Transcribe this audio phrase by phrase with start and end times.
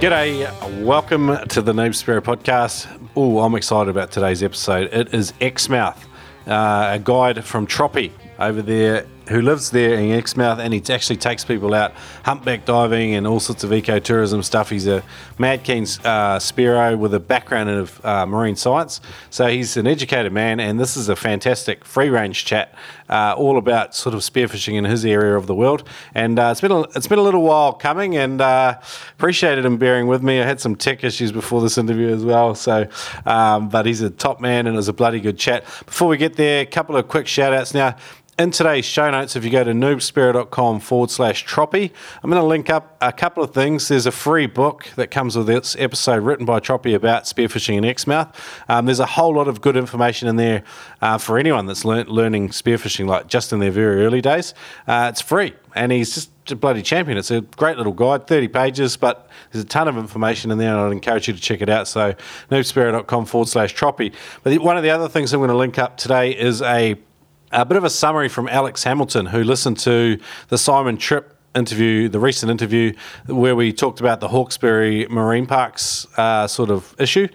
[0.00, 2.86] G'day, welcome to the Spearo podcast.
[3.16, 4.94] Oh, I'm excited about today's episode.
[4.94, 6.06] It is Exmouth,
[6.46, 11.16] uh, a guide from Troppy over there who lives there in Exmouth and he actually
[11.16, 11.92] takes people out
[12.24, 14.70] humpback diving and all sorts of ecotourism stuff.
[14.70, 15.02] He's a
[15.38, 19.00] mad keen uh, Spearo with a background in uh, marine science.
[19.30, 22.74] So he's an educated man and this is a fantastic free range chat
[23.08, 25.84] uh, all about sort of spearfishing in his area of the world.
[26.14, 28.78] And uh, it's been a, it's been a little while coming and uh,
[29.12, 30.40] appreciated him bearing with me.
[30.40, 32.54] I had some tech issues before this interview as well.
[32.54, 32.88] So,
[33.26, 35.64] um, but he's a top man and it was a bloody good chat.
[35.86, 37.96] Before we get there, a couple of quick shout outs now
[38.38, 41.92] in today's show notes, if you go to noobspearo.com forward slash troppy,
[42.22, 43.88] I'm going to link up a couple of things.
[43.88, 47.84] There's a free book that comes with this episode written by Troppy about spearfishing in
[47.84, 48.32] Exmouth.
[48.68, 50.62] Um, there's a whole lot of good information in there
[51.02, 54.54] uh, for anyone that's lear- learning spearfishing, like just in their very early days.
[54.86, 57.18] Uh, it's free, and he's just a bloody champion.
[57.18, 60.70] It's a great little guide, 30 pages, but there's a ton of information in there,
[60.70, 61.88] and I'd encourage you to check it out.
[61.88, 62.14] So,
[62.52, 64.12] noobspearo.com forward slash troppy.
[64.44, 66.96] But one of the other things I'm going to link up today is a
[67.52, 70.18] a bit of a summary from Alex Hamilton, who listened to
[70.48, 72.92] the Simon Tripp interview, the recent interview
[73.26, 77.28] where we talked about the Hawkesbury Marine Parks uh, sort of issue,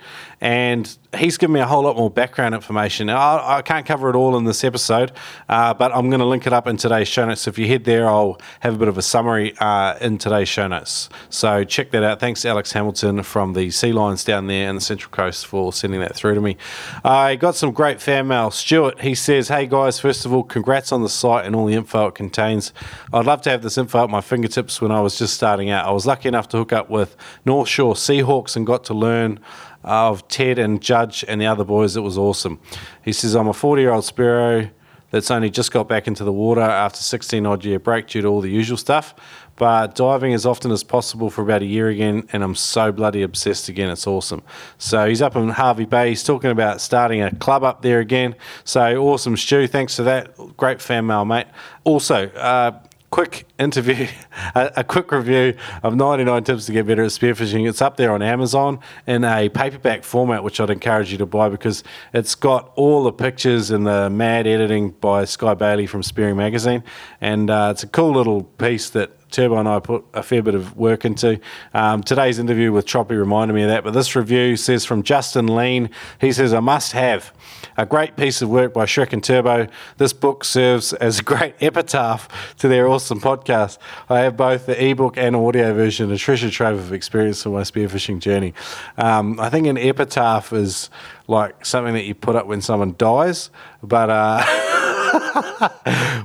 [0.44, 3.10] and he's given me a whole lot more background information.
[3.10, 5.14] I, I can't cover it all in this episode,
[5.48, 7.48] uh, but I'm going to link it up in today's show notes.
[7.48, 10.68] If you head there, I'll have a bit of a summary uh, in today's show
[10.68, 11.08] notes.
[11.30, 12.20] So check that out.
[12.20, 16.02] Thanks, Alex Hamilton from the Sea Lions down there in the Central Coast for sending
[16.02, 16.58] that through to me.
[17.06, 18.52] I got some great fan mail.
[18.52, 21.76] Stuart, he says, Hey guys, first of all, congrats on the site and all the
[21.76, 22.74] info it contains.
[23.14, 25.86] I'd love to have this info at my fingertips when I was just starting out.
[25.88, 29.40] I was lucky enough to hook up with North Shore Seahawks and got to learn
[29.84, 31.96] of Ted and Judge and the other boys.
[31.98, 32.60] It was awesome.
[33.04, 34.70] He says, I'm a 40 year old Spearo
[35.14, 38.28] that's only just got back into the water after 16 odd year break due to
[38.28, 39.14] all the usual stuff.
[39.56, 43.22] But diving as often as possible for about a year again, and I'm so bloody
[43.22, 43.92] obsessed again.
[43.92, 44.42] It's awesome.
[44.80, 46.10] So he's up in Hervey Bay.
[46.10, 48.36] He's talking about starting a club up there again.
[48.64, 49.68] So awesome, Stu.
[49.68, 50.36] Thanks for that.
[50.58, 51.46] Great fan mail, mate.
[51.84, 52.80] Also, uh,
[53.14, 54.08] quick interview,
[54.56, 55.54] a, a, quick review
[55.84, 57.70] of 99 Tips to Get Better at Spearfishing.
[57.70, 61.48] It's up there on Amazon in a paperback format, which I'd encourage you to buy
[61.48, 66.36] because it's got all the pictures and the mad editing by Sky Bailey from Spearing
[66.36, 66.84] Magazine.
[67.22, 70.56] And uh, it's a cool little piece that Turbo and I put a fair bit
[70.56, 71.40] of work into.
[71.76, 75.56] Um, today's interview with Troppy reminded me of that, but this review says from Justin
[75.56, 77.32] Lean, he says, I must have
[77.78, 79.68] a great piece of work by Shrek and Turbo.
[79.98, 83.78] This book serves as a great epitaph to their awesome podcast.
[84.10, 87.62] I have both the ebook and audio version, a treasure trove of experience for my
[87.62, 88.54] spearfishing journey.
[88.98, 90.90] Um, I think an epitaph is
[91.28, 93.50] like something that you put up when someone dies,
[93.82, 94.10] but.
[94.10, 94.90] Uh,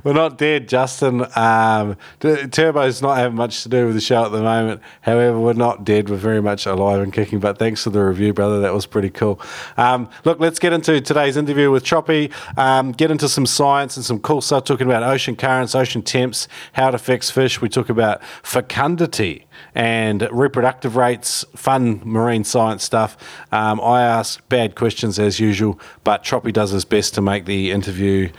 [0.04, 1.22] we're not dead, Justin.
[1.36, 4.82] Um, Turbo's not having much to do with the show at the moment.
[5.02, 6.08] However, we're not dead.
[6.08, 7.40] We're very much alive and kicking.
[7.40, 8.60] But thanks for the review, brother.
[8.60, 9.40] That was pretty cool.
[9.76, 12.32] Um, look, let's get into today's interview with Troppy.
[12.56, 16.48] Um, get into some science and some cool stuff, talking about ocean currents, ocean temps,
[16.72, 17.60] how it affects fish.
[17.60, 23.16] We talk about fecundity and reproductive rates, fun marine science stuff.
[23.52, 27.70] Um, I ask bad questions as usual, but Troppy does his best to make the
[27.70, 28.30] interview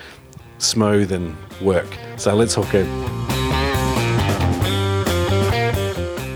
[0.59, 1.87] smooth and work.
[2.17, 2.87] So let's hook in.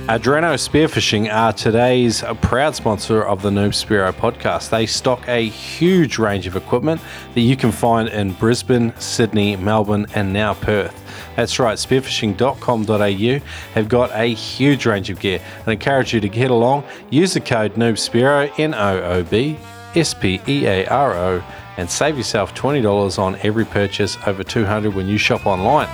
[0.08, 4.70] Adreno Spearfishing are today's proud sponsor of the Noob Spearo podcast.
[4.70, 7.00] They stock a huge range of equipment
[7.34, 10.94] that you can find in Brisbane, Sydney, Melbourne, and now Perth.
[11.38, 15.40] That's right, spearfishing.com.au have got a huge range of gear.
[15.66, 16.84] I encourage you to get along.
[17.10, 19.58] Use the code NoobSpearo, N O O B
[19.96, 21.44] S P E A R O
[21.78, 25.90] and save yourself $20 on every purchase over 200 when you shop online.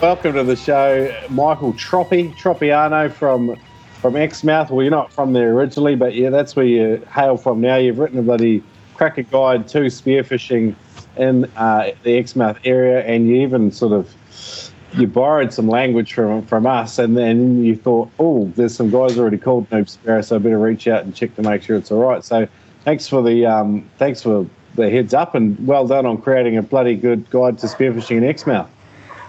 [0.00, 3.56] Welcome to the show, Michael Troppi, Troppiano from
[4.00, 4.70] from Exmouth.
[4.70, 7.76] Well, you're not from there originally, but yeah, that's where you hail from now.
[7.76, 8.62] You've written a bloody
[8.94, 10.76] cracker guide to spearfishing
[11.16, 16.44] in uh, the Exmouth area, and you even sort of you borrowed some language from
[16.46, 20.36] from us, and then you thought, oh, there's some guys already called Noob Spearo, so
[20.36, 22.24] I better reach out and check to make sure it's all right.
[22.24, 22.48] So
[22.84, 26.62] thanks for the um, thanks for the heads up, and well done on creating a
[26.62, 28.70] bloody good guide to spearfishing in Exmouth.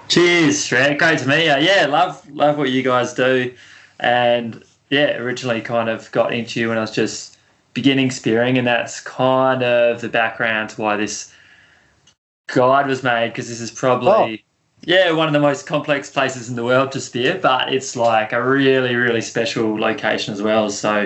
[0.07, 1.00] Cheers, Shrek.
[1.00, 1.65] Great to meet you.
[1.65, 3.54] Yeah, love love what you guys do,
[4.00, 7.38] and yeah, originally kind of got into you when I was just
[7.74, 11.33] beginning spearing, and that's kind of the background to why this
[12.48, 14.44] guide was made because this is probably.
[14.44, 14.46] Oh
[14.87, 18.31] yeah, one of the most complex places in the world to spear, but it's like
[18.31, 20.69] a really, really special location as well.
[20.69, 21.05] So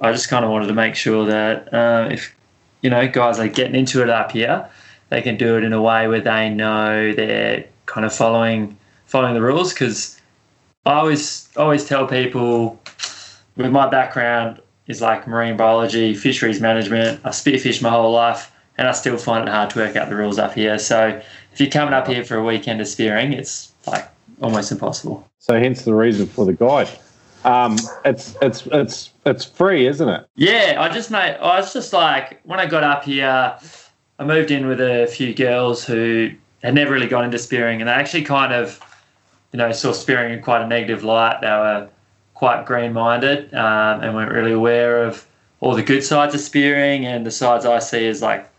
[0.00, 2.34] I just kind of wanted to make sure that uh, if
[2.80, 4.66] you know guys are getting into it up here,
[5.10, 8.74] they can do it in a way where they know they're kind of following
[9.04, 10.18] following the rules because
[10.86, 12.80] I always always tell people
[13.56, 17.20] with my background is like marine biology, fisheries management.
[17.22, 20.16] I spearfish my whole life, and I still find it hard to work out the
[20.16, 20.78] rules up here.
[20.78, 21.20] So
[21.54, 24.08] if you're coming up here for a weekend of spearing, it's like
[24.42, 25.24] almost impossible.
[25.38, 26.88] So hence the reason for the guide.
[27.44, 30.26] Um, it's it's it's it's free, isn't it?
[30.34, 31.36] Yeah, I just made.
[31.36, 33.56] I was just like when I got up here,
[34.18, 36.32] I moved in with a few girls who
[36.64, 38.80] had never really gone into spearing, and they actually kind of,
[39.52, 41.40] you know, saw spearing in quite a negative light.
[41.40, 41.88] They were
[42.32, 45.24] quite green-minded um, and weren't really aware of
[45.60, 48.50] all the good sides of spearing and the sides I see as like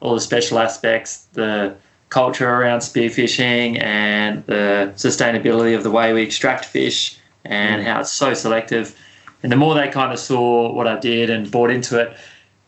[0.00, 1.76] all the special aspects, the
[2.12, 7.16] culture around spearfishing and the sustainability of the way we extract fish
[7.46, 8.94] and how it's so selective.
[9.42, 12.14] And the more they kind of saw what I did and bought into it,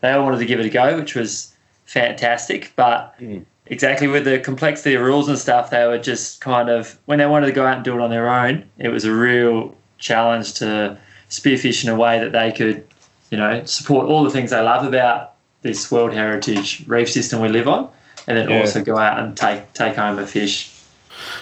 [0.01, 1.53] they all wanted to give it a go, which was
[1.85, 2.73] fantastic.
[2.75, 3.45] But Mm.
[3.67, 7.27] exactly with the complexity of rules and stuff, they were just kind of when they
[7.27, 10.55] wanted to go out and do it on their own, it was a real challenge
[10.55, 10.97] to
[11.29, 12.83] spearfish in a way that they could,
[13.29, 17.49] you know, support all the things they love about this World Heritage reef system we
[17.49, 17.89] live on,
[18.27, 18.59] and then Yeah.
[18.61, 20.71] also go out and take take home a fish.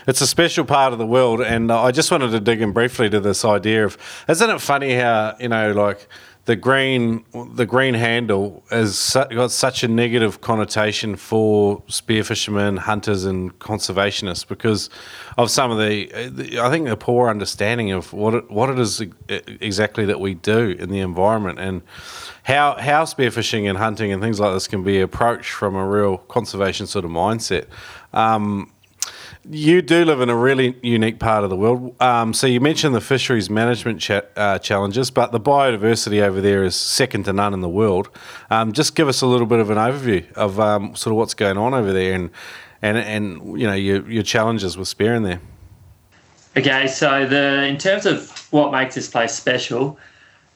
[0.08, 2.72] It's a special part of the world, and uh, I just wanted to dig in
[2.74, 3.98] briefly to this idea of
[4.30, 6.08] isn't it funny how you know like
[6.46, 7.24] the green
[7.54, 14.90] the green handle has got such a negative connotation for spearfishermen, hunters, and conservationists because
[15.38, 18.78] of some of the, the I think the poor understanding of what it, what it
[18.78, 21.82] is exactly that we do in the environment and
[22.44, 26.18] how how spearfishing and hunting and things like this can be approached from a real
[26.18, 27.68] conservation sort of mindset.
[28.12, 28.73] Um,
[29.50, 31.96] you do live in a really unique part of the world.
[32.02, 36.76] Um, so you mentioned the fisheries management uh, challenges, but the biodiversity over there is
[36.76, 38.10] second to none in the world.
[38.50, 41.34] Um, just give us a little bit of an overview of um, sort of what's
[41.34, 42.30] going on over there and
[42.82, 45.42] and and you know your your challenges with spearing there.
[46.56, 49.98] Okay, so the in terms of what makes this place special,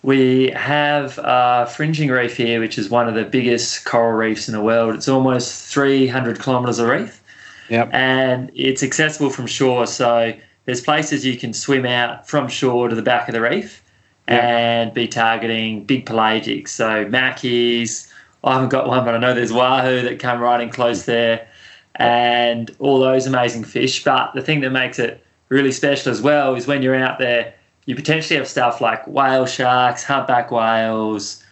[0.04, 4.54] we have a fringing reef here, which is one of the biggest coral reefs in
[4.54, 4.94] the world.
[4.94, 7.24] It's almost 300 kilometres of reef,
[7.69, 7.90] Yep.
[7.92, 9.86] and it's accessible from shore.
[9.88, 10.34] So
[10.66, 13.81] there's places you can swim out from shore to the back of the reef
[14.28, 16.69] and be targeting big pelagics.
[16.69, 18.12] So mackies.
[18.44, 21.48] I haven't got one, but I know there's wahoo that come right in close there,
[21.96, 24.04] and all those amazing fish.
[24.04, 27.54] But the thing that makes it really special as well is when you're out there,
[27.86, 31.44] you potentially have stuff like whale sharks, humpback whales,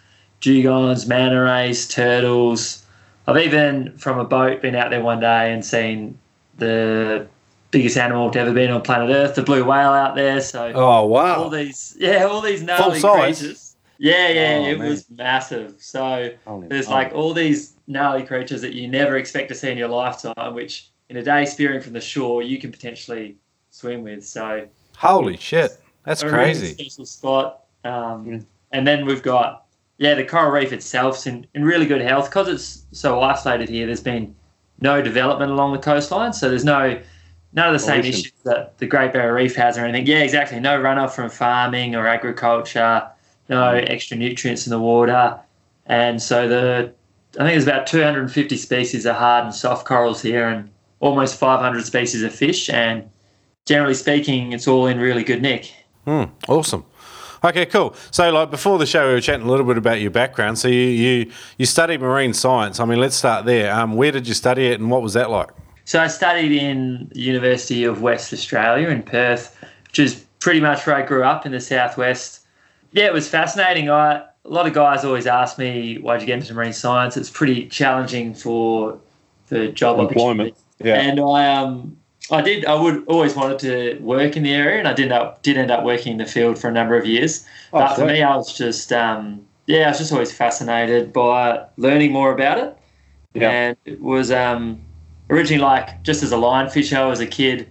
[0.42, 2.85] dugongs, manta rays, turtles.
[3.27, 6.18] I've even from a boat been out there one day and seen
[6.57, 7.27] the
[7.72, 10.39] biggest animal to ever been on planet Earth, the blue whale out there.
[10.42, 13.75] So Oh wow, all these, yeah, all these gnarly creatures.
[13.98, 14.89] Yeah, yeah, Oh, it man.
[14.89, 15.75] was massive.
[15.80, 19.77] So Holy- there's like all these gnarly creatures that you never expect to see in
[19.77, 23.38] your lifetime, which in a day spearing from the shore you can potentially
[23.72, 24.25] swim with.
[24.25, 24.68] So
[24.98, 26.74] Holy shit, that's a really crazy.
[26.74, 27.63] special spot.
[27.83, 28.45] Um.
[28.72, 29.65] And then we've got
[29.98, 33.86] yeah, the coral reef itself's in, in really good health because it's so isolated here.
[33.86, 34.36] There's been
[34.82, 37.00] no development along the coastline, so there's no
[37.54, 40.06] none of the same issues that the Great Barrier Reef has or anything.
[40.06, 40.60] Yeah, exactly.
[40.60, 43.08] No runoff from farming or agriculture.
[43.48, 43.90] No Mm.
[43.90, 45.40] extra nutrients in the water,
[45.86, 46.92] and so the
[47.38, 51.86] I think there's about 250 species of hard and soft corals here, and almost 500
[51.86, 52.70] species of fish.
[52.70, 53.10] And
[53.66, 55.72] generally speaking, it's all in really good nick.
[56.06, 56.86] Hmm, awesome.
[57.46, 57.96] Okay, cool.
[58.12, 60.58] So, like before the show, we were chatting a little bit about your background.
[60.58, 62.80] So, you you, you studied marine science.
[62.80, 63.74] I mean, let's start there.
[63.74, 65.50] Um, where did you study it, and what was that like?
[65.86, 70.96] So I studied in University of West Australia in Perth, which is pretty much where
[70.96, 72.42] I grew up in the southwest.
[72.92, 73.90] Yeah, it was fascinating.
[73.90, 77.18] I a lot of guys always ask me why'd you get into marine science.
[77.18, 79.00] It's pretty challenging for
[79.48, 80.56] the job Employment.
[80.84, 80.96] Yeah.
[80.96, 81.98] And I um
[82.32, 85.44] I did I would always wanted to work in the area and I did up
[85.44, 87.46] did end up working in the field for a number of years.
[87.72, 91.65] Oh, but for me I was just um yeah, I was just always fascinated by
[91.77, 92.77] learning more about it.
[93.34, 93.50] Yeah.
[93.50, 94.82] And it was um
[95.29, 97.70] originally like just as a line fisher as a kid,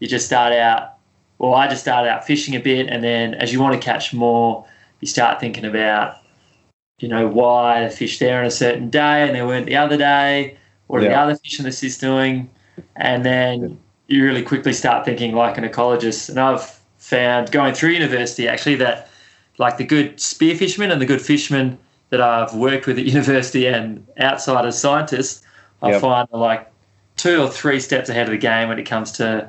[0.00, 0.94] you just start out
[1.38, 4.14] well, I just started out fishing a bit and then as you want to catch
[4.14, 4.64] more,
[5.00, 6.16] you start thinking about
[6.98, 9.98] you know, why the fish there on a certain day and they weren't the other
[9.98, 10.56] day.
[10.86, 12.50] What are the other fish in the system doing?
[12.94, 16.28] And then you really quickly start thinking like an ecologist.
[16.28, 16.64] And I've
[16.98, 19.08] found going through university actually that
[19.58, 21.78] like the good spear fishermen and the good fishermen
[22.10, 25.42] that I've worked with at university and outside as scientists,
[25.82, 26.00] I Yep.
[26.00, 26.70] find are like
[27.16, 29.48] two or three steps ahead of the game when it comes to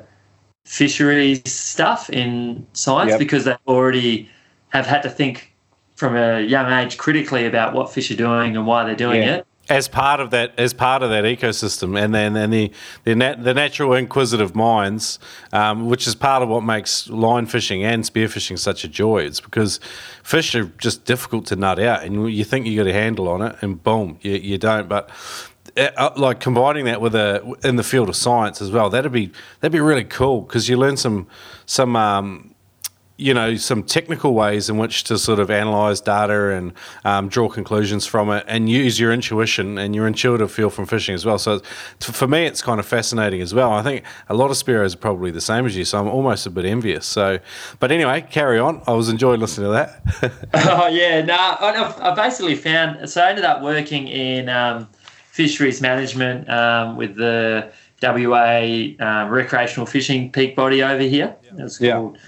[0.64, 3.18] fisheries stuff in science Yep.
[3.18, 4.28] because they already
[4.70, 5.52] have had to think
[5.96, 9.36] from a young age critically about what fish are doing and why they're doing Yeah.
[9.36, 9.46] it.
[9.68, 12.72] As part of that as part of that ecosystem and then and the
[13.04, 15.18] the, nat, the natural inquisitive minds
[15.52, 19.18] um, which is part of what makes line fishing and spearfishing such a joy.
[19.18, 19.78] It's because
[20.22, 23.42] fish are just difficult to nut out and you think you got a handle on
[23.42, 24.88] it and boom you, you don't.
[24.88, 25.10] But
[25.76, 29.12] uh, uh like combining that with a in the field of science as well that'd
[29.12, 31.26] be that'd be really cool because you learn some
[31.66, 32.47] some um,
[33.18, 36.72] you know some technical ways in which to sort of analyze data and
[37.04, 41.16] um, draw conclusions from it and use your intuition and your intuitive feel from fishing
[41.16, 41.36] as well.
[41.36, 41.58] So
[42.00, 43.72] for me it's kind of fascinating as well.
[43.72, 46.46] I think a lot of spearos are probably the same as you so i'm almost
[46.46, 47.06] a bit envious.
[47.06, 47.40] So
[47.80, 48.82] but anyway carry on.
[48.86, 50.32] I was enjoying listening to that.
[50.70, 51.20] Oh yeah.
[51.22, 54.88] No nah, I, basically found so i ended up working in um,
[55.30, 57.70] fisheries management um, with the
[58.00, 61.34] wa um, recreational fishing peak body over here.
[61.42, 61.64] Yeah.
[61.64, 62.22] it's called yeah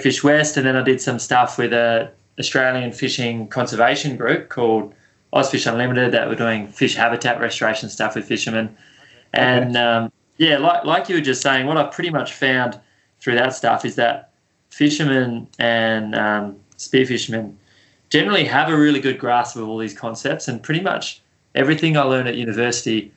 [0.00, 4.94] Fish West, and then I did some stuff with a Australian fishing conservation group called
[5.32, 8.74] Ozfish Unlimited that were doing fish habitat restoration stuff with fishermen.
[9.32, 12.78] And um, yeah, like like you were just saying, what I pretty much found
[13.20, 14.30] through that stuff is that
[14.70, 17.58] fishermen and um, spear fishermen
[18.10, 21.22] generally have a really good grasp of all these concepts, and pretty much
[21.54, 23.12] everything I learned at university,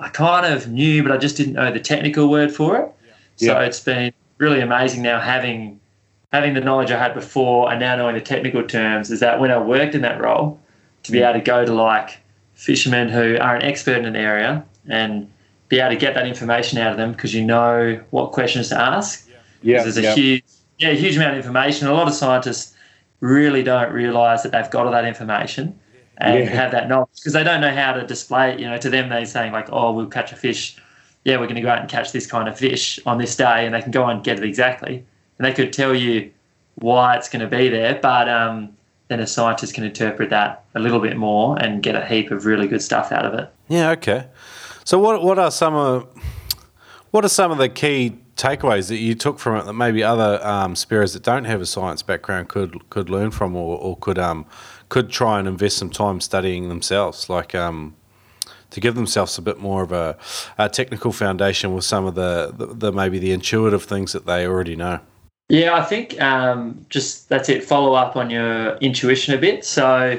[0.00, 2.92] I kind of knew, but I just didn't know the technical word for it.
[3.38, 3.48] Yeah.
[3.48, 3.66] So yeah.
[3.66, 5.80] it's been really amazing now having
[6.34, 9.52] having the knowledge I had before and now knowing the technical terms is that when
[9.52, 10.58] I worked in that role,
[11.04, 12.18] to be able to go to like
[12.54, 15.30] fishermen who are an expert in an area and
[15.68, 18.80] be able to get that information out of them because you know what questions to
[18.80, 19.28] ask.
[19.62, 19.84] Yeah.
[19.84, 20.14] There's a yeah.
[20.14, 20.44] huge,
[20.78, 21.86] yeah, huge amount of information.
[21.86, 22.74] A lot of scientists
[23.20, 25.78] really don't realize that they've got all that information
[26.18, 26.50] and yeah.
[26.50, 28.58] have that knowledge because they don't know how to display it.
[28.58, 30.76] You know, to them, they're saying like, oh, we'll catch a fish.
[31.24, 33.64] Yeah, we're going to go out and catch this kind of fish on this day,
[33.64, 35.04] and they can go and get it exactly
[35.38, 36.30] and they could tell you
[36.76, 38.76] why it's going to be there, but um,
[39.08, 42.46] then a scientist can interpret that a little bit more and get a heap of
[42.46, 43.48] really good stuff out of it.
[43.68, 43.90] Yeah.
[43.90, 44.28] Okay.
[44.84, 46.08] So what what are some of
[47.10, 50.44] what are some of the key takeaways that you took from it that maybe other
[50.44, 54.44] um, that don't have a science background could could learn from or, or could um,
[54.88, 57.96] could try and invest some time studying themselves, like um,
[58.70, 60.16] to give themselves a bit more of a,
[60.58, 64.46] a technical foundation with some of the, the, the maybe the intuitive things that they
[64.46, 65.00] already know.
[65.48, 67.64] Yeah, I think um, just that's it.
[67.64, 69.64] Follow up on your intuition a bit.
[69.64, 70.18] So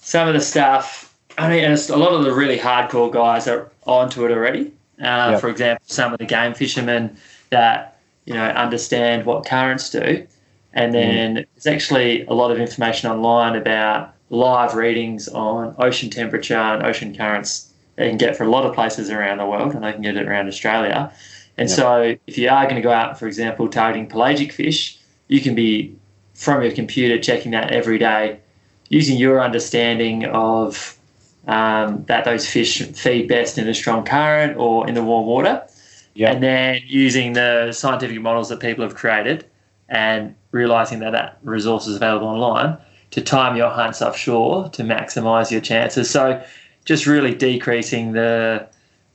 [0.00, 3.70] some of the stuff, I mean, and a lot of the really hardcore guys are
[3.86, 4.72] onto it already.
[5.00, 5.40] Uh, yep.
[5.40, 7.16] For example, some of the game fishermen
[7.50, 10.26] that you know understand what currents do,
[10.74, 10.92] and mm.
[10.92, 11.46] then mm.
[11.54, 17.16] there's actually a lot of information online about live readings on ocean temperature and ocean
[17.16, 17.70] currents.
[17.96, 20.16] They can get for a lot of places around the world, and they can get
[20.16, 21.10] it around Australia.
[21.58, 21.76] And yep.
[21.76, 25.54] so, if you are going to go out, for example, targeting pelagic fish, you can
[25.54, 25.94] be
[26.34, 28.40] from your computer checking that every day,
[28.88, 30.98] using your understanding of
[31.46, 35.66] um, that those fish feed best in a strong current or in the warm water,
[36.14, 36.34] yep.
[36.34, 39.44] and then using the scientific models that people have created
[39.88, 42.78] and realizing that that resource is available online
[43.10, 46.08] to time your hunts offshore to maximize your chances.
[46.08, 46.42] So,
[46.84, 48.66] just really decreasing the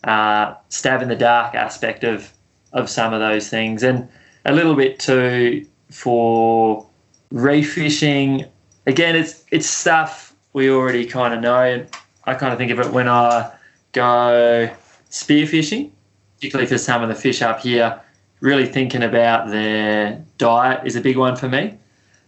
[0.08, 2.34] uh, stab in the dark aspect of
[2.74, 4.08] of some of those things, and
[4.46, 6.88] a little bit too for
[7.32, 8.46] reef fishing.
[8.88, 11.86] Again, it's it's stuff we already kind of know.
[12.24, 13.52] I kind of think of it when I
[13.92, 14.70] go
[15.10, 15.92] spearfishing,
[16.36, 18.02] particularly for some of the fish up here.
[18.40, 21.78] Really thinking about their diet is a big one for me,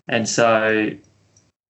[0.08, 0.90] and so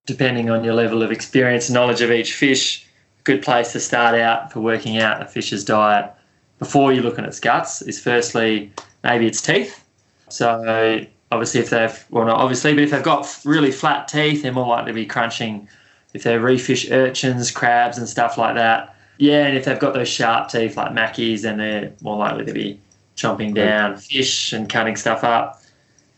[0.05, 2.87] depending on your level of experience knowledge of each fish,
[3.29, 6.11] good place to start out for working out a fish's diet
[6.57, 8.71] before you're looking at its guts is firstly
[9.03, 9.85] maybe its teeth.
[10.29, 14.51] So obviously if they've well not obviously, but if they've got really flat teeth, they're
[14.51, 15.69] more likely to be crunching.
[16.15, 18.95] If they're reef fish urchins, crabs and stuff like that.
[19.19, 22.53] Yeah, and if they've got those sharp teeth like mackies, then they're more likely to
[22.53, 22.79] be
[23.15, 25.61] chomping down fish and cutting stuff up.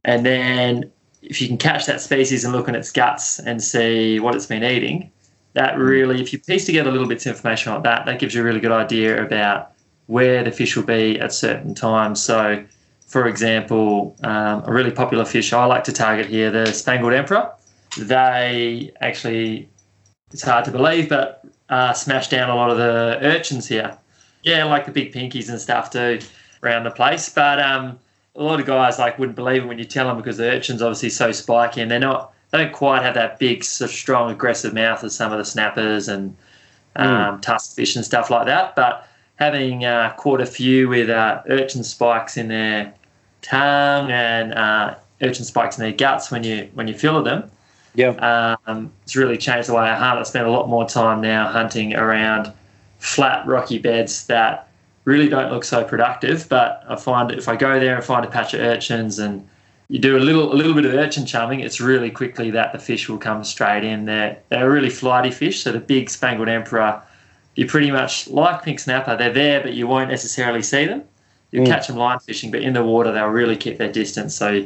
[0.06, 0.90] And then
[1.22, 4.46] if you can catch that species and look in its guts and see what it's
[4.46, 5.12] been eating,
[5.54, 5.80] that mm.
[5.80, 8.44] really, if you piece together little bits of information like that, that gives you a
[8.44, 9.72] really good idea about
[10.08, 12.22] where the fish will be at certain times.
[12.22, 12.64] So,
[13.08, 17.52] for example, um, a really popular fish I like to target here, the Spangled Emperor.
[17.98, 19.70] They actually,
[20.32, 23.98] it's hard to believe, but uh, smash down a lot of the urchins here.
[24.44, 26.20] Yeah, like the big pinkies and stuff too
[26.64, 27.30] around the place.
[27.30, 28.00] But um,
[28.36, 30.82] a lot of guys like wouldn't believe it when you tell them because the urchin's
[30.82, 35.04] obviously so spiky and they're not they don't quite have that big, strong, aggressive mouth
[35.04, 36.36] as some of the snappers and
[36.96, 37.02] hmm.
[37.02, 37.42] um, mm.
[37.42, 38.76] tusk fish and stuff like that.
[38.76, 42.94] But having uh, caught a few with uh, urchin spikes in their
[43.42, 47.50] tongue and uh, urchin spikes in their guts when you when you feel them,
[47.96, 50.20] yeah, um, it's really changed the way I hunt.
[50.20, 52.52] I spend a lot more time now hunting around
[53.00, 54.68] flat, rocky beds that
[55.06, 56.48] really don't look so productive.
[56.50, 59.48] But I find if I go there and find a patch of urchins and
[59.92, 62.80] you do a little a little bit of urchin chumming, it's really quickly that the
[62.80, 64.06] fish will come straight in.
[64.06, 65.62] They're they're really flighty fish.
[65.64, 67.02] So the big spangled emperor,
[67.56, 69.18] you pretty much like pink snapper.
[69.18, 71.04] They're there, but you won't necessarily see them.
[71.52, 71.68] You Mm.
[71.68, 74.34] catch them line fishing, but in the water they'll really keep their distance.
[74.34, 74.64] So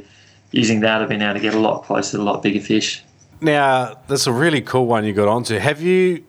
[0.51, 3.03] using that, I've been able to get a lot closer to a lot bigger fish.
[3.41, 5.57] Now, that's a really cool one you got onto.
[5.57, 6.23] Have you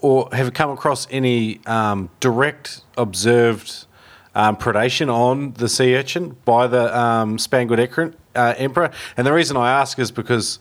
[0.00, 3.85] or have you come across any um, direct observed
[4.36, 8.90] um, predation on the sea urchin by the um, spangled uh, emperor?
[9.16, 10.60] And the reason I ask is because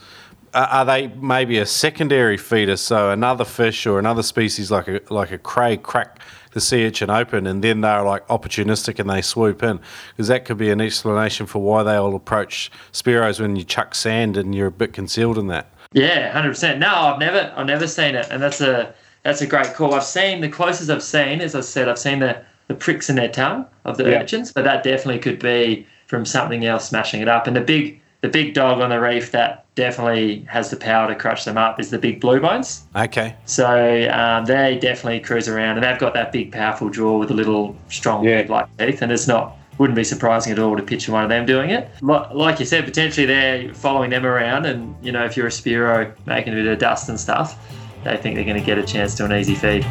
[0.54, 2.78] uh, are they maybe a secondary feeder?
[2.78, 6.20] So another fish or another species like a like a cray crack
[6.56, 9.78] the sea urchin open, and then they're like opportunistic and they swoop in.
[10.12, 13.94] Because that could be an explanation for why they all approach spearos when you chuck
[13.94, 15.70] sand and you're a bit concealed in that.
[15.92, 16.80] Yeah, hundred percent.
[16.80, 19.94] No, I've never, I've never seen it, and that's a that's a great call.
[19.94, 23.16] I've seen the closest I've seen, as I said, I've seen the the pricks in
[23.16, 24.20] their tongue of the Yeah.
[24.22, 27.48] urchins, but that definitely could be from something else smashing it up.
[27.48, 31.14] And the big the big dog on the reef that definitely has the power to
[31.14, 32.82] crush them up is the big blue bones.
[32.96, 33.36] Okay.
[33.46, 37.36] So um, they definitely cruise around, and they've got that big, powerful jaw with a
[37.36, 38.44] little strong Yeah.
[38.50, 41.46] like teeth, and it's not wouldn't be surprising at all to picture one of them
[41.46, 41.88] doing it.
[42.02, 46.12] Like you said, potentially they're following them around, and you know if you're a Spearo
[46.26, 47.60] making a bit of dust and stuff,
[48.04, 49.86] they think they're going to get a chance to an easy feed.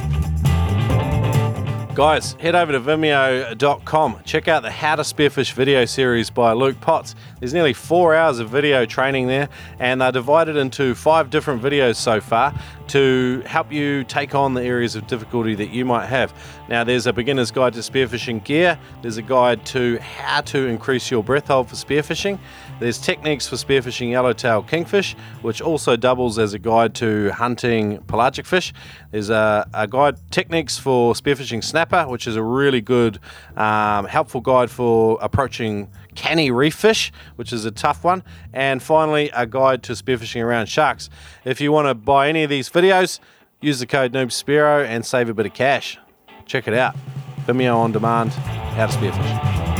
[1.95, 4.21] Guys, head over to vimeo.com.
[4.25, 7.15] Check out the How to Spearfish video series by Luke Potts.
[7.39, 9.49] There's nearly four hours of video training there,
[9.79, 12.53] and they're divided into five different videos so far
[12.89, 16.35] to help you take on the areas of difficulty that you might have.
[16.69, 21.13] Now, there's a beginner's guide to spearfishing gear, there's a guide to how to increase
[21.13, 22.41] your breath hold for spearfishing,
[22.81, 28.47] there's techniques for spearfishing yellowtail kingfish, which also doubles as a guide to hunting pelagic
[28.47, 28.73] fish.
[29.11, 33.19] There's a, a guide techniques for spearfishing snapper, which is a really good,
[33.57, 38.23] um, helpful guide for approaching canny reef fish, which is a tough one.
[38.53, 41.11] And finally, a guide to spearfishing around sharks.
[41.45, 43.21] If you want to buy any of these videos,
[43.61, 45.99] use the code NoobSpearo and save a bit of cash.
[46.47, 46.95] Check it out.
[47.47, 49.74] Vimeo on demand, how to spearfish.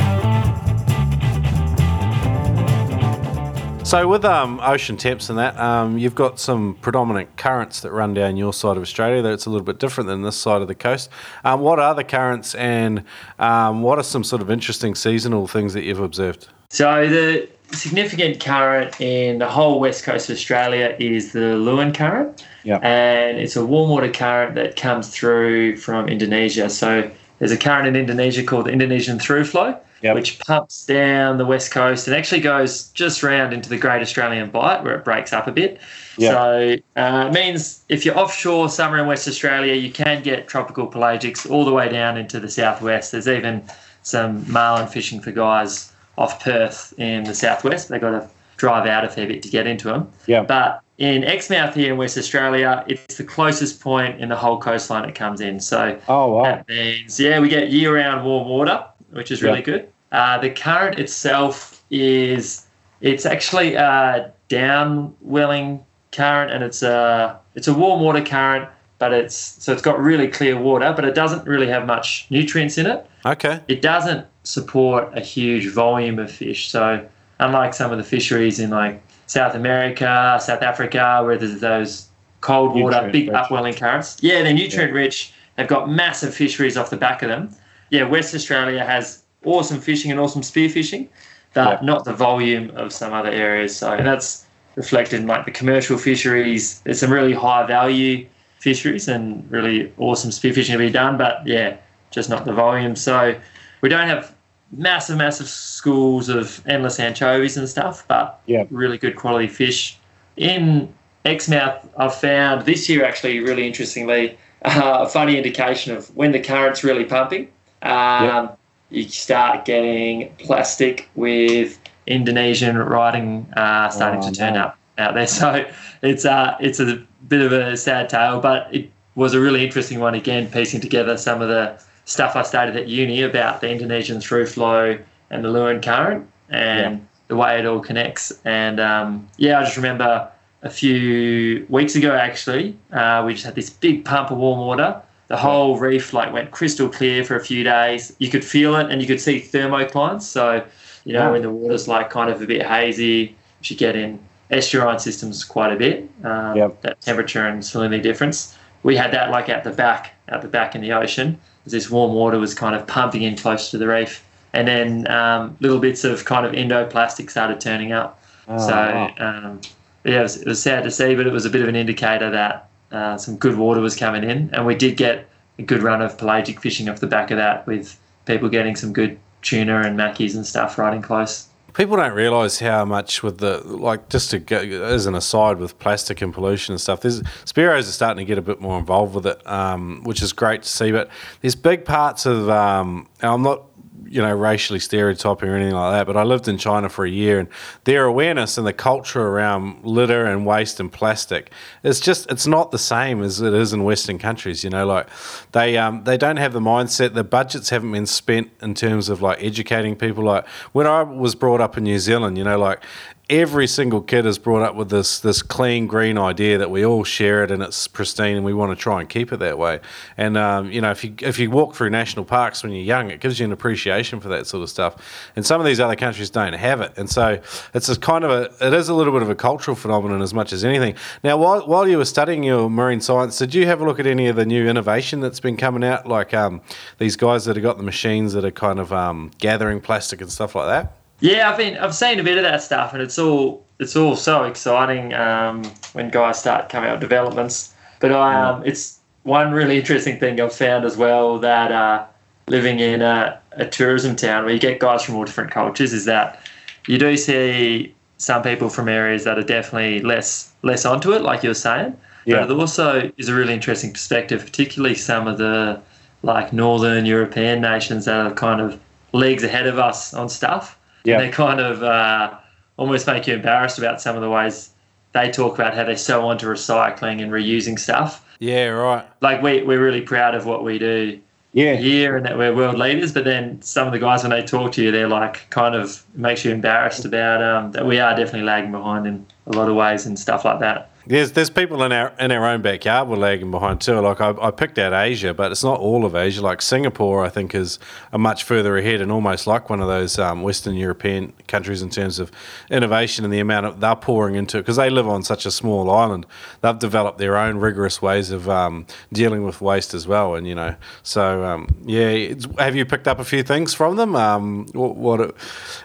[3.85, 8.15] So with um, ocean temps and that, um, you've got some predominant currents that run
[8.15, 9.21] down your side of Australia.
[9.21, 11.11] That's a little bit different than this side of the coast.
[11.43, 13.03] Um, what are the currents, and
[13.37, 16.47] um, what are some sort of interesting seasonal things that you've observed?
[16.71, 22.43] So the significant current in the whole west coast of Australia is the Leeuwin current.
[22.63, 22.77] Yeah.
[22.77, 26.71] And it's a warm water current that comes through from Indonesia.
[26.71, 30.15] So there's a current in Indonesia called the Indonesian through flow, Yep.
[30.15, 34.51] which pumps down the west coast and actually goes just round into the Great Australian
[34.51, 35.79] Bight where it breaks up a bit.
[36.17, 36.31] Yeah.
[36.31, 40.87] So uh, it means if you're offshore somewhere in West Australia, you can get tropical
[40.87, 43.11] pelagics all the way down into the southwest.
[43.13, 43.63] There's even
[44.03, 47.89] some marlin fishing for guys off Perth in the southwest.
[47.89, 50.07] They've got to drive out a fair bit to get into them.
[50.27, 50.43] Yeah.
[50.43, 55.07] But in Exmouth here in West Australia, it's the closest point in the whole coastline
[55.07, 55.59] it comes in.
[55.59, 56.43] So Oh wow.
[56.43, 59.89] that means, yeah, we get year round warm water, which is really good.
[60.11, 62.65] Uh, the current itself is,
[63.01, 69.35] it's actually a downwelling current and it's a, it's a warm water current, but it's,
[69.35, 73.05] so it's got really clear water, but it doesn't really have much nutrients in it
[73.25, 73.59] Okay.
[73.67, 76.69] it doesn't support a huge volume of fish.
[76.69, 77.05] So
[77.39, 82.09] unlike some of the fisheries in like South America, South Africa, where there's those
[82.41, 83.35] cold water, Nutrient big rich.
[83.35, 85.33] upwelling currents, yeah, they're nutrient rich.
[85.55, 87.49] They've got massive fisheries off the back of them.
[87.89, 91.07] Yeah, West Australia has awesome fishing and awesome spear fishing,
[91.53, 91.85] but Yeah.
[91.85, 93.75] not the volume of some other areas.
[93.75, 96.81] So and that's reflected in like the commercial fisheries.
[96.83, 98.27] There's some really high value
[98.59, 101.77] fisheries and really awesome spear fishing to be done, but yeah,
[102.11, 102.95] just not the volume.
[102.95, 103.33] So
[103.81, 104.34] we don't have
[104.71, 108.65] massive, massive schools of endless anchovies and stuff, but Yeah.
[108.69, 109.97] really good quality fish.
[110.37, 116.31] In Exmouth, I've found this year actually really interestingly uh, a funny indication of when
[116.31, 117.47] the current's really pumping.
[117.81, 118.49] Um,
[118.91, 124.61] You start getting plastic with Indonesian riding uh, starting Oh, to turn no.
[124.61, 125.27] up out there.
[125.39, 125.65] So
[126.01, 129.99] it's uh, it's a bit of a sad tale, but it was a really interesting
[129.99, 134.21] one again, piecing together some of the stuff I studied at uni about the Indonesian
[134.21, 134.97] through flow
[135.29, 138.31] and the Leeuwin current and the way it all connects.
[138.45, 140.29] And um, yeah, I just remember
[140.61, 145.01] a few weeks ago actually, uh, we just had this big pump of warm water.
[145.27, 148.15] The whole reef like went crystal clear for a few days.
[148.19, 150.21] You could feel it and you could see thermoclines.
[150.21, 150.63] So,
[151.03, 151.31] you know, Wow.
[151.31, 154.19] when the water's like kind of a bit hazy, you get in
[154.51, 156.07] estuarine systems quite a bit.
[156.23, 156.81] Um, Yep.
[156.83, 158.55] That temperature and salinity difference.
[158.83, 161.39] we had that like at the back, at the back in the ocean.
[161.65, 164.23] As this warm water was kind of pumping in close to the reef,
[164.53, 168.21] and then um, little bits of kind of endoplastic started turning up.
[168.47, 169.13] Oh, so wow.
[169.17, 169.61] um,
[170.03, 171.75] yeah, it was, it was sad to see, but it was a bit of an
[171.75, 175.81] indicator that uh, some good water was coming in, and we did get a good
[175.81, 179.81] run of pelagic fishing off the back of that, with people getting some good tuna
[179.81, 181.47] and mackies and stuff riding close.
[181.75, 185.77] People don't realise how much with the like just to go as an aside with
[185.77, 187.01] plastic and pollution and stuff.
[187.01, 190.31] There's Spearos are starting to get a bit more involved with it, um, which is
[190.31, 190.93] great to see.
[190.93, 191.09] But
[191.41, 193.63] there's big parts of um, I'm not
[194.05, 196.07] you know racially stereotyping or anything like that.
[196.07, 197.49] But I lived in China for a year, and
[197.83, 201.51] their awareness and the culture around litter and waste and plastic
[201.85, 204.63] it's just it's not the same as it is in Western countries.
[204.63, 205.07] You know, like
[205.51, 207.13] they um, they don't have the mindset.
[207.13, 210.23] The budgets haven't been spent in terms of like educating people.
[210.23, 212.83] Like when I was brought up in New Zealand, you know, like
[213.29, 217.03] every single kid is brought up with this this clean green idea that we all
[217.03, 219.79] share it and it's pristine and we want to try and keep it that way.
[220.15, 223.09] And um, you know, if you if you walk through national parks when you're young,
[223.09, 225.29] it gives you an appreciation for that sort of stuff.
[225.35, 227.41] And some of these other countries don't have it, and so
[227.73, 230.33] it's a kind of a it is a little bit of a cultural phenomenon as
[230.33, 230.95] much as anything.
[231.23, 234.05] Now, while while you were studying your marine science, did you have a look at
[234.05, 236.61] any of the new innovation that's been coming out, like um,
[236.99, 240.31] these guys that have got the machines that are kind of um, gathering plastic and
[240.31, 241.04] stuff like that?
[241.19, 244.15] Yeah, I've been I've seen a bit of that stuff, and it's all it's all
[244.15, 247.73] so exciting um, when guys start coming out with developments.
[247.99, 252.05] But um, it's one really interesting thing I've found as well that uh,
[252.47, 256.05] living in a, a tourism town where you get guys from all different cultures is
[256.05, 256.39] that
[256.87, 261.43] you do see some people from areas that are definitely less less onto it, like
[261.43, 261.97] you were saying.
[262.25, 262.41] Yeah.
[262.41, 265.79] But it also is a really interesting perspective, particularly some of the
[266.23, 268.79] like northern European nations that are kind of
[269.13, 270.77] leagues ahead of us on stuff.
[271.05, 271.19] Yeah.
[271.19, 272.37] And they kind of uh,
[272.77, 274.71] almost make you embarrassed about some of the ways
[275.13, 278.25] they talk about how they're so onto recycling and reusing stuff.
[278.39, 279.05] Yeah, right.
[279.21, 281.19] Like we, we're really proud of what we do
[281.53, 281.75] Yeah.
[281.75, 284.73] here and that we're world leaders, but then some of the guys when they talk
[284.73, 288.41] to you, they're like kind of makes you embarrassed about um, that we are definitely
[288.41, 290.89] lagging behind in a lot of ways and stuff like that.
[291.07, 293.99] There's there's people in our in our own backyard we're lagging behind too.
[293.99, 296.41] Like I, I picked out Asia, but it's not all of Asia.
[296.41, 297.77] Like Singapore, I think is
[298.11, 301.91] a much further ahead and almost like one of those um, Western European countries in
[301.91, 302.31] terms of
[302.71, 305.51] innovation and the amount of they're pouring into it because they live on such a
[305.51, 306.25] small island.
[306.61, 310.55] They've developed their own rigorous ways of um, dealing with waste as well, and you
[310.55, 312.33] know, so um, yeah.
[312.57, 314.15] Have you picked up a few things from them?
[314.15, 315.35] Um, what what,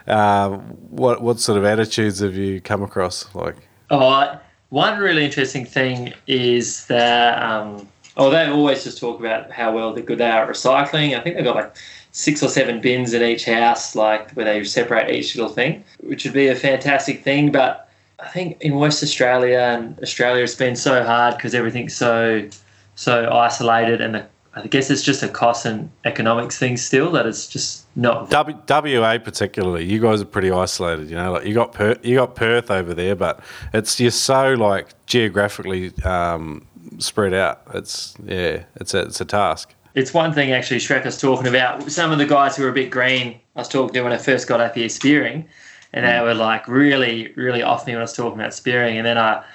[0.07, 3.33] uh, what what sort of attitudes have you come across?
[3.35, 3.55] Like.
[3.93, 4.39] Oh,
[4.71, 9.93] one really interesting thing is that, um, oh, they always just talk about how well
[9.93, 11.15] they're good they are at recycling.
[11.15, 11.75] I think they've got like
[12.13, 16.23] six or seven bins in each house, like where they separate each little thing, which
[16.23, 17.51] would be a fantastic thing.
[17.51, 22.47] But I think in West Australia and Australia, it's been so hard because everything's so
[22.95, 27.25] so isolated, and the, I guess it's just a cost and economics thing still that
[27.25, 31.09] it's just not W, WA particularly, you guys are pretty isolated.
[31.09, 33.39] You know, like you got Perth, you got Perth over there, but
[33.73, 36.65] it's just so like geographically um,
[36.99, 37.61] spread out.
[37.73, 39.73] It's yeah, it's a, it's a task.
[39.95, 41.89] it's one thing actually Shrek was talking about.
[41.89, 44.17] Some of the guys who were a bit green, I was talking to when I
[44.17, 45.47] first got up here spearing,
[45.93, 48.97] and they were like really, really off me when I was talking about spearing.
[48.97, 49.45] And then I,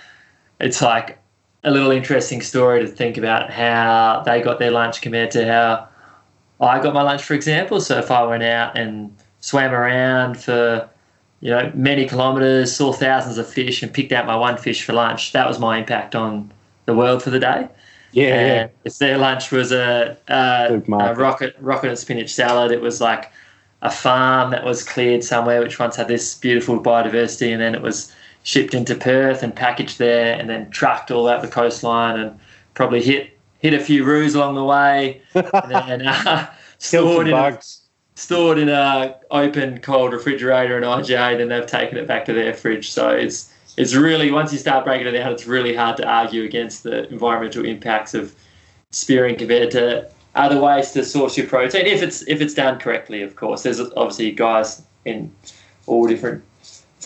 [0.58, 1.18] it's like
[1.66, 5.88] a little interesting story to think about how they got their lunch compared to how
[6.64, 7.80] I got my lunch, for example.
[7.80, 10.88] So if I went out and swam around for
[11.40, 14.92] you know many kilometres, saw thousands of fish, and picked out my one fish for
[14.92, 16.50] lunch, that was my impact on
[16.86, 17.68] the world for the day.
[18.12, 18.24] Yeah.
[18.24, 18.62] yeah.
[18.62, 23.00] And if their lunch was a, a, a rocket rocket and spinach salad, it was
[23.00, 23.30] like
[23.82, 27.82] a farm that was cleared somewhere, which once had this beautiful biodiversity, and then it
[27.82, 28.12] was
[28.46, 32.38] shipped into Perth and packaged there, and then trucked all out the coastline, and
[32.74, 36.46] probably hit hit a few roos along the way, and then uh,
[36.78, 37.82] stored in a, bugs.
[38.14, 42.54] stored in a open cold refrigerator in IGA, then they've taken it back to their
[42.54, 42.90] fridge.
[42.90, 46.44] So it's it's really once you start breaking it down, it's really hard to argue
[46.44, 48.32] against the environmental impacts of
[48.92, 53.22] spearing compared to other ways to source your protein if it's if it's done correctly.
[53.22, 55.34] Of course, there's obviously guys in
[55.86, 56.44] all different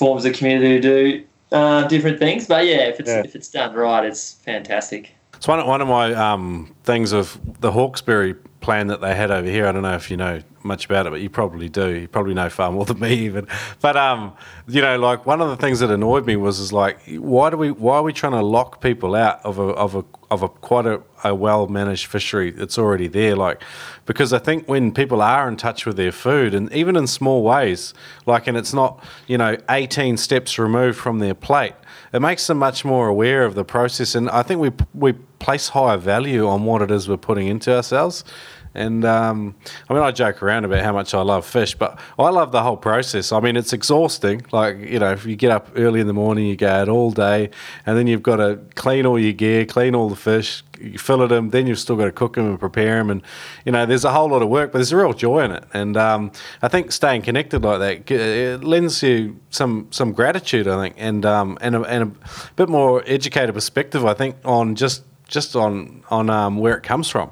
[0.01, 3.23] forms of community who do uh, different things, but yeah, if it's Yeah.
[3.23, 5.15] if it's done right, it's fantastic.
[5.35, 9.49] It's one, one of my um, things of the Hawkesbury plan that they had over
[9.49, 9.67] here.
[9.67, 11.89] I don't know if you know much about it, but you probably do.
[12.01, 13.47] You probably know far more than me even.
[13.81, 14.35] But um,
[14.69, 17.57] you know, like one of the things that annoyed me was is like, why do
[17.57, 20.49] we why are we trying to lock people out of a of a of a
[20.49, 23.35] quite a, a well managed fishery that's already there?
[23.35, 23.63] Like,
[24.07, 27.43] because I think when people are in touch with their food and even in small
[27.43, 27.95] ways,
[28.27, 31.75] like, and it's not you know eighteen steps removed from their plate,
[32.13, 34.15] it makes them much more aware of the process.
[34.15, 37.75] And I think we we place higher value on what it is we're putting into
[37.75, 38.25] ourselves.
[38.73, 39.57] And um,
[39.89, 42.63] I mean, I joke around about how much I love fish, but I love the
[42.63, 43.33] whole process.
[43.33, 44.43] I mean, it's exhausting.
[44.53, 47.11] Like, you know, if you get up early in the morning, you go out all
[47.11, 47.51] day,
[47.85, 51.27] and then you've got to clean all your gear, clean all the fish, you fillet
[51.27, 53.11] them, then you've still got to cook them and prepare them.
[53.11, 53.23] And,
[53.65, 55.65] you know, there's a whole lot of work, but there's a real joy in it.
[55.75, 56.31] And um,
[56.63, 61.27] I think staying connected like that it lends you some some gratitude, I think, and,
[61.27, 66.03] um, and, a, and a bit more educated perspective, I think, on just just on,
[66.11, 67.31] on um, where it comes from.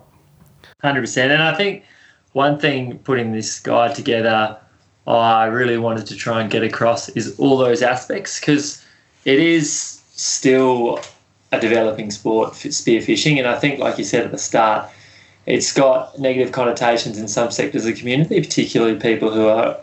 [0.81, 1.85] Hundred percent, and I think
[2.33, 4.57] one thing putting this guide together,
[5.07, 8.85] I really wanted to try and get across is all those aspects because
[9.25, 11.01] it is still
[11.51, 14.89] a developing sport, spearfishing, and I think, like you said at the start,
[15.47, 19.79] it's got negative connotations in some sectors of the community, particularly people who are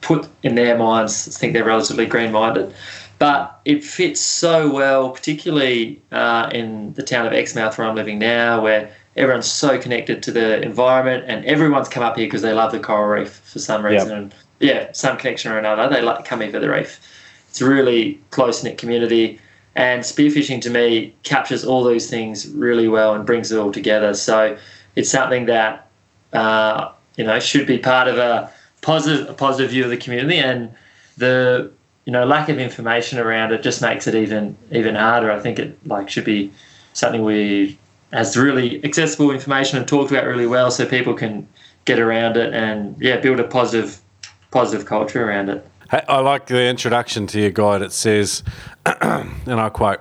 [0.00, 2.72] put in their minds think they're relatively green-minded.
[3.18, 8.18] But it fits so well, particularly uh, in the town of Exmouth, where I'm living
[8.18, 12.52] now, where everyone's so connected to the environment, and everyone's come up here because they
[12.52, 14.08] love the coral reef for some reason.
[14.08, 14.18] Yep.
[14.18, 17.00] And yeah, some connection or another, they like to come here for the reef.
[17.48, 19.38] It's a really close knit community,
[19.76, 24.14] and spearfishing to me captures all those things really well and brings it all together.
[24.14, 24.56] So
[24.96, 25.88] it's something that
[26.32, 28.50] uh, you know should be part of a
[28.82, 30.74] positive a positive view of the community, and
[31.16, 31.70] the
[32.04, 35.30] you know lack of information around it just makes it even even harder.
[35.30, 36.52] I think it like should be
[36.92, 37.78] something we
[38.12, 41.48] has really accessible information and talked about really well, so people can
[41.84, 44.00] get around it and yeah, build a positive
[44.50, 45.66] positive culture around it.
[45.90, 47.82] I like the introduction to your guide.
[47.82, 48.42] It says,
[48.86, 50.00] and I quote.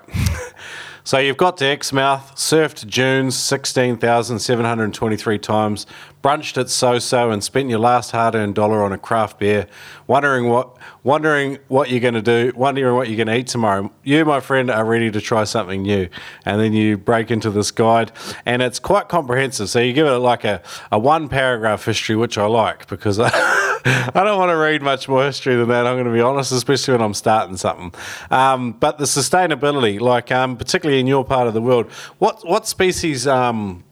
[1.05, 5.85] So you've got to Exmouth, surfed dunes 16,723 times,
[6.23, 9.67] brunched at So-So and spent your last hard-earned dollar on a craft beer,
[10.07, 13.91] wondering what wondering what you're going to do, wondering what you're going to eat tomorrow.
[14.03, 16.07] You, my friend, are ready to try something new.
[16.45, 18.13] And then you break into this guide,
[18.45, 19.69] and it's quite comprehensive.
[19.69, 23.29] So you give it like a, a one paragraph history, which I like because I,
[23.85, 26.51] I don't want to read much more history than that, I'm going to be honest,
[26.51, 27.93] especially when I'm starting something.
[28.31, 32.67] Um, but the sustainability, like um, particularly in your part of the world, what, what
[32.67, 33.27] species.
[33.27, 33.83] Um,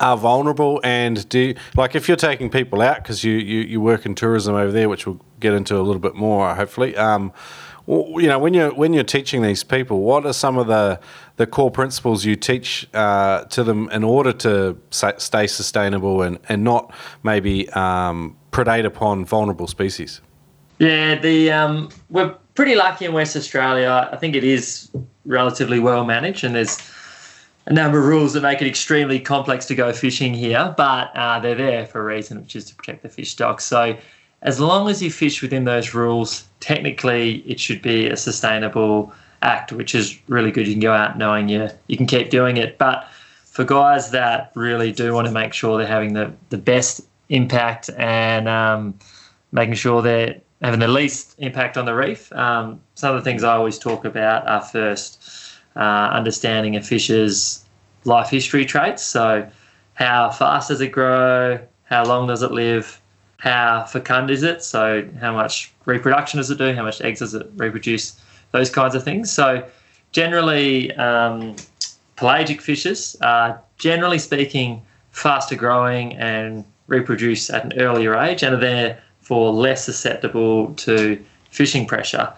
[0.00, 4.06] are vulnerable and do like if you're taking people out because you, you, you work
[4.06, 6.96] in tourism over there, which we'll get into a little bit more hopefully.
[6.96, 7.32] Um,
[7.86, 11.00] you know when you're when you're teaching these people, what are some of the
[11.36, 16.62] the core principles you teach uh, to them in order to stay sustainable and and
[16.62, 20.20] not maybe um, predate upon vulnerable species?
[20.78, 24.08] Yeah, the um, we're pretty lucky in West Australia.
[24.12, 24.90] I think it is
[25.24, 26.78] relatively well managed, and there's
[27.66, 31.38] a number of rules that make it extremely complex to go fishing here, but uh,
[31.40, 33.64] they're there for a reason, which is to protect the fish stocks.
[33.64, 33.96] So,
[34.42, 39.72] as long as you fish within those rules, technically it should be a sustainable act,
[39.72, 40.66] which is really good.
[40.66, 42.78] You can go out knowing you you can keep doing it.
[42.78, 43.06] But
[43.44, 47.88] for guys that really do want to make sure they're having the, the best impact
[47.96, 48.98] and um,
[49.52, 53.42] making sure they're having the least impact on the reef, um, some of the things
[53.42, 57.64] I always talk about are first uh, understanding a fish's
[58.04, 59.02] life history traits.
[59.02, 59.48] So,
[59.94, 61.58] how fast does it grow?
[61.84, 63.00] How long does it live?
[63.38, 64.62] How fecund is it?
[64.62, 66.74] So, how much reproduction does it do?
[66.74, 68.20] How much eggs does it reproduce?
[68.52, 69.30] Those kinds of things.
[69.30, 69.66] So,
[70.12, 71.56] generally, um,
[72.16, 78.60] pelagic fishes are generally speaking faster growing and reproduce at an earlier age and are
[78.60, 82.30] therefore less susceptible to fishing pressure.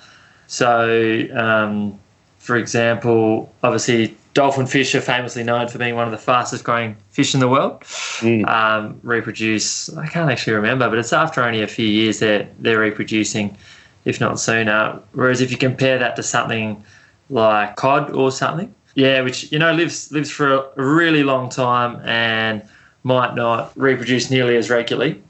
[0.47, 1.99] So, um,
[2.38, 6.97] for example, obviously dolphin fish are famously known for being one of the fastest growing
[7.11, 7.81] fish in the world.
[8.21, 8.47] Mm.
[8.47, 12.79] Um, reproduce, I can't actually remember, but it's after only a few years they're, they're
[12.79, 13.57] reproducing,
[14.05, 15.01] if not sooner.
[15.12, 16.85] Whereas if you compare that to something
[17.31, 21.99] like cod or something, yeah, which you know lives lives for a really long time
[22.05, 22.62] and
[23.03, 25.23] might not reproduce nearly as regularly.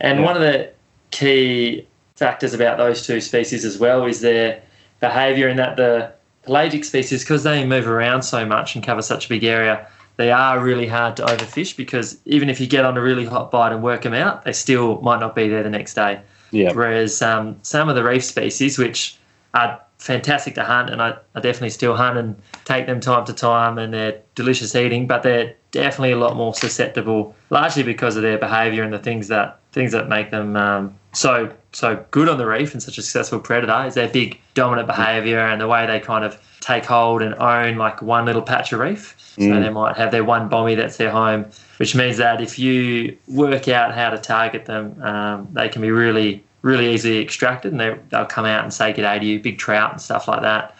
[0.00, 0.24] And yeah.
[0.24, 0.70] one of the
[1.10, 4.62] key factors about those two species as well is their
[5.00, 6.12] behaviour in that the
[6.42, 10.30] pelagic species, because they move around so much and cover such a big area, they
[10.30, 13.72] are really hard to overfish because even if you get on a really hot bite
[13.72, 16.20] and work them out, they still might not be there the next day.
[16.50, 16.72] Yeah.
[16.72, 19.16] Whereas um, some of the reef species, which
[19.54, 23.32] are fantastic to hunt, and I, I definitely still hunt and take them time to
[23.32, 28.22] time, and they're delicious eating, but they're definitely a lot more susceptible, largely because of
[28.22, 32.38] their behaviour and the things that things that make them um, so so good on
[32.38, 35.86] the reef and such a successful predator is their big dominant behaviour and the way
[35.86, 39.14] they kind of take hold and own like one little patch of reef.
[39.18, 39.62] So mm.
[39.62, 41.46] they might have their one bommy that's their home,
[41.76, 45.90] which means that if you work out how to target them, um, they can be
[45.90, 49.40] really really easily extracted and they, they'll come out and say good day to you,
[49.40, 50.76] big trout and stuff like that.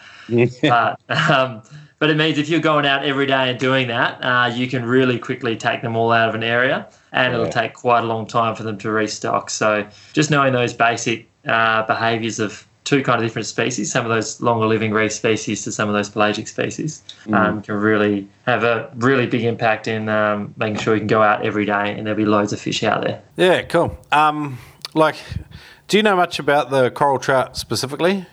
[0.63, 1.63] But um,
[1.99, 4.85] but it means if you're going out every day and doing that, uh, you can
[4.85, 7.41] really quickly take them all out of an area, and Yeah.
[7.41, 9.51] it'll take quite a long time for them to restock.
[9.51, 14.11] So just knowing those basic uh, behaviours of two kind of different species, some of
[14.11, 18.65] those longer living reef species to some of those pelagic species, um, can really have
[18.65, 22.07] a really big impact in um, making sure you can go out every day and
[22.07, 23.23] there'll be loads of fish out there.
[23.37, 23.97] Yeah, cool.
[24.11, 24.59] Um,
[24.95, 25.17] like,
[25.87, 28.27] do you know much about the coral trout specifically?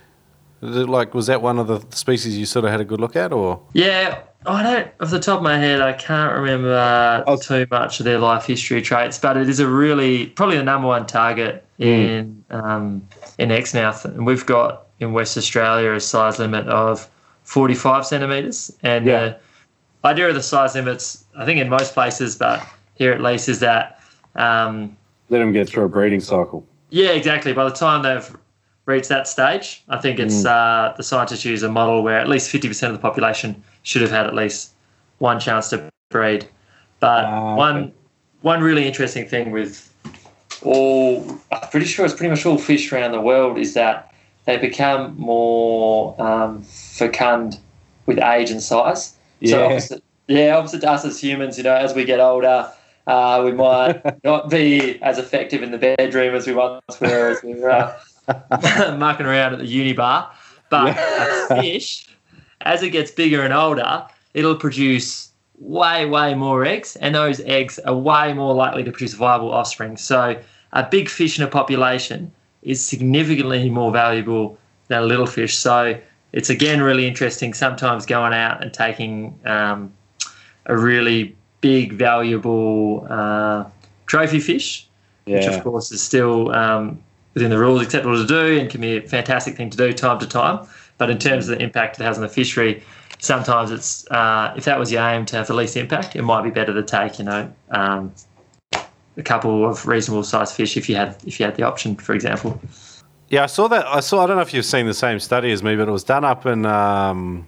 [0.62, 3.00] Is it Like, was that one of the species you sort of had a good
[3.00, 3.62] look at, or?
[3.74, 4.88] Yeah, I don't.
[5.00, 7.38] Off the top of my head, I can't remember uh, Oh.
[7.38, 10.88] too much of their life history traits, but it is a really probably the number
[10.88, 16.68] one target in um, in Exmouth, and we've got in West Australia a size limit
[16.68, 17.08] of
[17.44, 19.20] forty five centimeters, and Yeah.
[20.02, 22.66] the idea of the size limits, I think in most places, but
[22.96, 24.00] here at least, is that.
[24.36, 24.96] Um,
[25.30, 26.66] Let them get through a breeding cycle.
[26.90, 27.54] yeah, exactly.
[27.54, 28.36] By the time they've
[28.88, 32.52] reached that stage, I think it's uh, the scientists use a model where at least
[32.52, 34.72] 50% of the population should have had at least
[35.20, 36.48] one chance to breed.
[37.00, 37.58] But Ah, okay.
[37.58, 37.92] one
[38.42, 39.94] one really interesting thing with
[40.64, 44.14] all, I'm pretty sure it's pretty much all fish around the world, is that
[44.46, 47.60] they become more um, fecund
[48.06, 49.16] with age and size.
[49.44, 49.66] So Yeah.
[49.66, 52.72] opposite, yeah, opposite to us as humans, you know, as we get older,
[53.06, 57.44] uh, we might not be as effective in the bedroom as we once were as
[57.44, 58.00] we were uh,
[58.98, 60.32] mucking around at the uni bar.
[60.70, 62.08] But a fish,
[62.62, 67.80] as it gets bigger and older, it'll produce way, way more eggs, and those eggs
[67.80, 69.98] are way more likely to produce viable offspring.
[69.98, 70.40] So
[70.74, 75.58] a big fish in a population is significantly more valuable than a little fish.
[75.58, 76.00] So
[76.34, 79.94] it's again really interesting sometimes going out and taking um,
[80.66, 83.66] a really big, valuable uh,
[84.06, 84.88] trophy fish,
[85.26, 87.02] which of course is still um,
[87.38, 90.18] within the rules acceptable to do and can be a fantastic thing to do time
[90.20, 90.68] to time.
[90.98, 92.84] But in terms of the impact it has on the fishery,
[93.20, 96.42] sometimes it's uh, if that was your aim to have the least impact, it might
[96.42, 98.12] be better to take you know um,
[98.74, 102.14] a couple of reasonable sized fish if you had if you had the option, for
[102.16, 102.60] example.
[103.30, 103.86] Yeah, I saw that.
[103.86, 104.24] I saw.
[104.24, 106.26] I don't know if you've seen the same study as me, but it was done
[106.26, 107.48] up in um,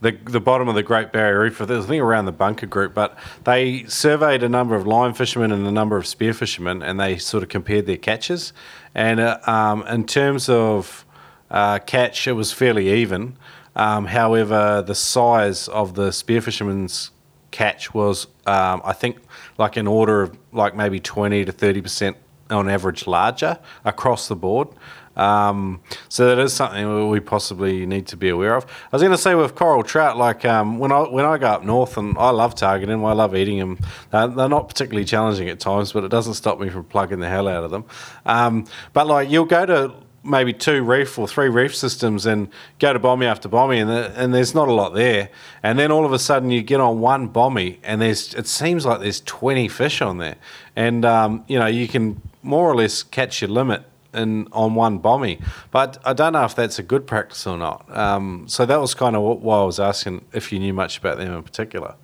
[0.00, 1.60] the the bottom of the Great Barrier Reef.
[1.60, 5.66] I think around the Bunker Group, but they surveyed a number of line fishermen and
[5.66, 8.52] a number of spear fishermen, and they sort of compared their catches.
[8.94, 11.04] And uh, um, in terms of
[11.50, 13.36] uh, catch, it was fairly even.
[13.76, 17.10] Um, however, the size of the spear fishermen's
[17.50, 19.18] catch was, um, I think,
[19.58, 22.16] like an order of like maybe twenty to thirty percent
[22.50, 24.68] on average larger across the board.
[25.16, 28.64] Um, so that is something we possibly need to be aware of.
[28.64, 31.46] I was going to say with coral trout, like um, when I when I go
[31.46, 33.78] up north and I love targeting them, I love eating them.
[34.10, 37.28] They're, they're not particularly challenging at times, but it doesn't stop me from plugging the
[37.28, 37.84] hell out of them.
[38.26, 42.48] Um, but like you'll go to maybe two reef or three reef systems and
[42.78, 45.28] go to bommy after bommy and, the, and there's not a lot there
[45.62, 48.86] and then all of a sudden you get on one bommy and there's it seems
[48.86, 50.36] like there's 20 fish on there
[50.74, 54.98] and um, you know you can more or less catch your limit in on one
[54.98, 58.80] bommy but I don't know if that's a good practice or not um, so that
[58.80, 61.94] was kind of why I was asking if you knew much about them in particular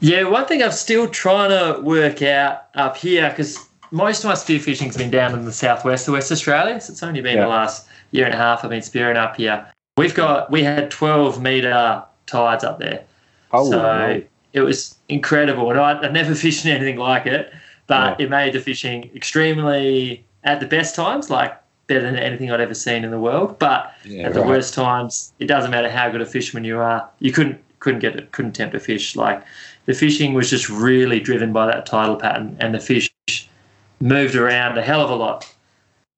[0.00, 3.58] Yeah, one thing I'm still trying to work out up here because
[3.90, 6.80] most of my spear fishing's been down in the southwest of West Australia.
[6.80, 7.44] So it's only been Yeah.
[7.44, 9.66] the last year and a half I've been spearing up here.
[9.96, 13.02] We've got we had 12 meter tides up there,
[13.52, 14.20] Oh, so wow.
[14.52, 15.70] it was incredible.
[15.70, 17.52] And I, I'd never fished anything like it,
[17.86, 18.26] but Yeah.
[18.26, 21.54] it made the fishing extremely at the best times, like
[21.88, 23.58] better than anything I'd ever seen in the world.
[23.58, 24.48] But Yeah, at the right.
[24.48, 28.16] worst times, it doesn't matter how good a fisherman you are, you couldn't couldn't get
[28.16, 29.14] it, couldn't tempt a fish.
[29.14, 29.42] Like
[29.84, 33.10] the fishing was just really driven by that tidal pattern, and the fish
[34.00, 35.54] moved around a hell of a lot.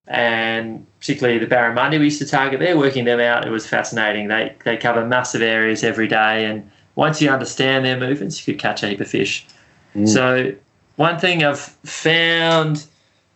[0.07, 4.29] And particularly the barramundi we used to target there, working them out, it was fascinating.
[4.29, 8.63] They they cover massive areas every day, and once you understand their movements, you could
[8.63, 9.45] catch a heap of fish.
[9.97, 10.09] Mm.
[10.09, 10.55] So
[10.97, 12.87] one thing I've found,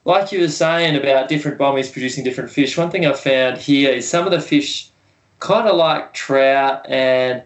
[0.04, 3.90] like you were saying about different bommies producing different fish, one thing I've found here
[3.90, 4.90] is some of the fish
[5.40, 7.42] kind of like trout and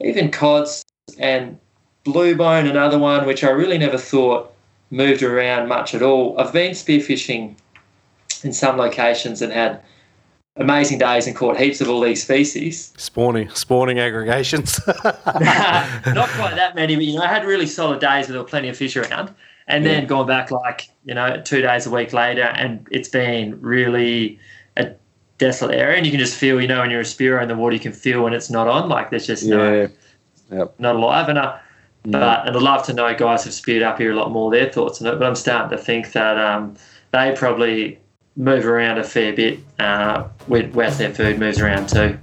[0.00, 0.84] even cods
[1.18, 1.58] and
[2.04, 4.52] bluebone, another one, which I really never thought
[4.90, 6.38] moved around much at all.
[6.40, 7.56] I've been spearfishing
[8.42, 9.82] in some locations and had
[10.56, 12.92] amazing days and caught heaps of all these species.
[12.96, 18.26] spawning spawning aggregations Not quite that many, but you know, I had really solid days
[18.26, 19.32] where there were plenty of fish around.
[19.68, 23.60] And then going back like, you know, two days a week later and it's been
[23.60, 24.38] really
[24.78, 24.92] a
[25.36, 27.54] desolate area and you can just feel, you know, when you're a spearer in the
[27.54, 28.88] water you can feel when it's not on.
[28.88, 29.88] Like there's just no
[30.50, 30.74] Yep.
[30.78, 31.28] not alive.
[31.28, 31.60] And I,
[32.04, 34.72] but and I'd love to know guys have speared up here a lot more their
[34.72, 35.18] thoughts on it.
[35.18, 36.74] But I'm starting to think that um,
[37.12, 37.98] they probably
[38.36, 42.18] move around a fair bit uh, as their food moves around too.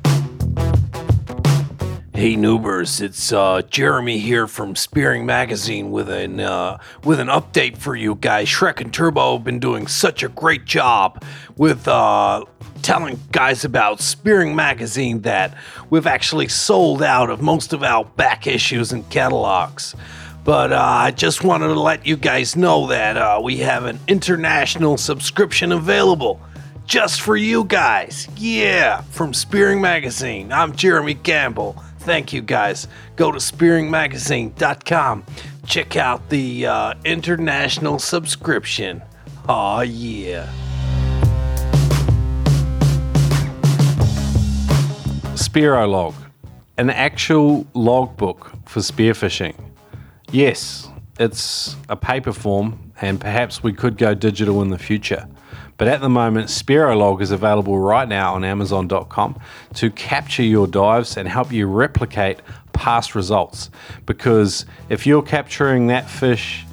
[2.16, 7.76] Hey Noobers, it's uh, Jeremy here from Spearing Magazine with an uh, with an update
[7.76, 8.48] for you guys.
[8.48, 11.22] Shrek and Turbo have been doing such a great job
[11.58, 12.46] with uh,
[12.84, 15.58] telling guys about Spearing Magazine that
[15.90, 19.94] we've actually sold out of most of our back issues and catalogs.
[20.46, 24.00] But uh, I just wanted to let you guys know that uh, we have an
[24.08, 26.40] international subscription available
[26.86, 28.30] just for you guys.
[28.38, 30.54] Yeah, from Spearing Magazine.
[30.54, 31.76] I'm Jeremy Campbell.
[32.06, 32.88] Thank you guys.
[33.16, 35.26] Go to spearingmagazine.com.
[35.66, 39.02] Check out the uh, international subscription.
[39.50, 40.48] Aw, yeah.
[45.34, 46.14] Spearo log,
[46.78, 49.56] an actual logbook for spearfishing.
[50.32, 50.88] Yes,
[51.20, 55.28] it's a paper form, and perhaps we could go digital in the future.
[55.78, 59.40] But at the moment, Spearolog is available right now on Amazon.com
[59.74, 62.40] to capture your dives and help you replicate
[62.72, 63.70] past results.
[64.06, 66.66] Because if you're capturing that fish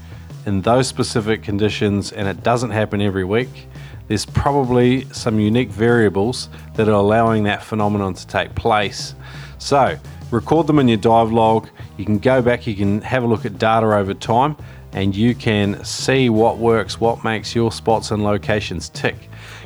[0.46, 3.66] in those specific conditions and it doesn't happen every week,
[4.09, 9.14] there's probably some unique variables that are allowing that phenomenon to take place.
[9.59, 9.98] So,
[10.30, 11.68] record them in your dive log.
[11.96, 14.57] You can go back, you can have a look at data over time,
[14.93, 19.16] and you can see what works, what makes your spots and locations tick.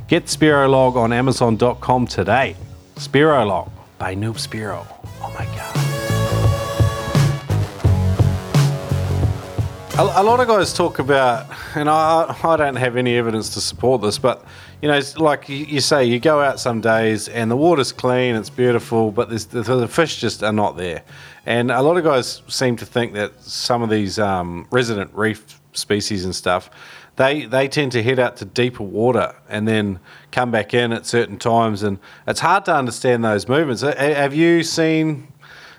[0.08, 2.56] Get Spearolog on Amazon.com today.
[2.96, 4.86] Spearolog by Noob Spearo.
[5.20, 5.96] Oh my god.
[9.98, 14.02] A, lot of guys talk about, and I, I don't have any evidence to support
[14.02, 14.44] this, but
[14.82, 18.34] you know, it's like you, say, you go out some days and the water's clean,
[18.34, 21.02] it's beautiful, but the, the fish just are not there.
[21.46, 25.60] And a lot of guys seem to think that some of these um, resident reef
[25.72, 26.70] species and stuff,
[27.16, 30.00] they they tend to head out to deeper water and then
[30.32, 33.80] come back in at certain times, and it's hard to understand those movements.
[33.80, 35.28] Have you seen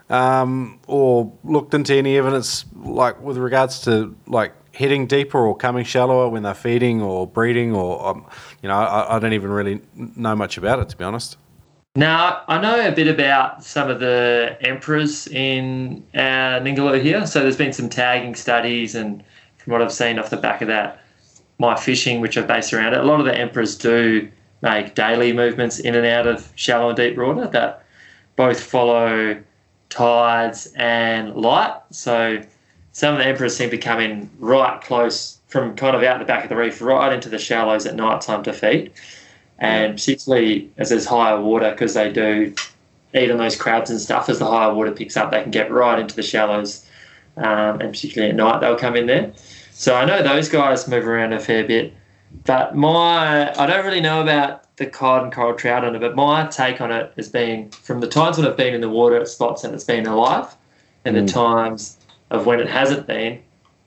[0.09, 5.83] um, or looked into any evidence like with regards to like heading deeper or coming
[5.83, 8.25] shallower when they're feeding or breeding or um,
[8.61, 11.37] you know I, I don't even really know much about it to be honest.
[11.95, 17.25] Now, I know a bit about some of the emperors in uh, Ningaloo here.
[17.25, 19.23] So there's been some tagging studies, and
[19.57, 21.01] from what I've seen off the back of that,
[21.57, 24.29] my fishing, which I've based around it, a lot of the emperors do
[24.61, 27.83] make daily movements in and out of shallow and deep water that
[28.35, 29.41] both follow
[29.89, 31.75] tides and light.
[31.89, 32.43] So
[32.97, 36.25] some of the emperors seem to come in right close from kind of out the
[36.25, 38.91] back of the reef, right into the shallows at night time to feed
[39.59, 42.53] and particularly as there's higher water because they do
[43.13, 44.29] eat on those crabs and stuff.
[44.29, 46.87] As the higher water picks up, they can get right into the shallows,
[47.37, 49.31] um, and particularly at night they'll come in there.
[49.71, 51.93] So I know those guys move around a fair bit,
[52.45, 56.15] but my I don't really know about the cod and coral trout on it, but
[56.15, 59.19] my take on it has been from the times when I've been in the water
[59.19, 60.55] at spots and it's been alive,
[61.05, 61.25] and mm.
[61.25, 61.96] the times
[62.29, 63.41] of when it hasn't been.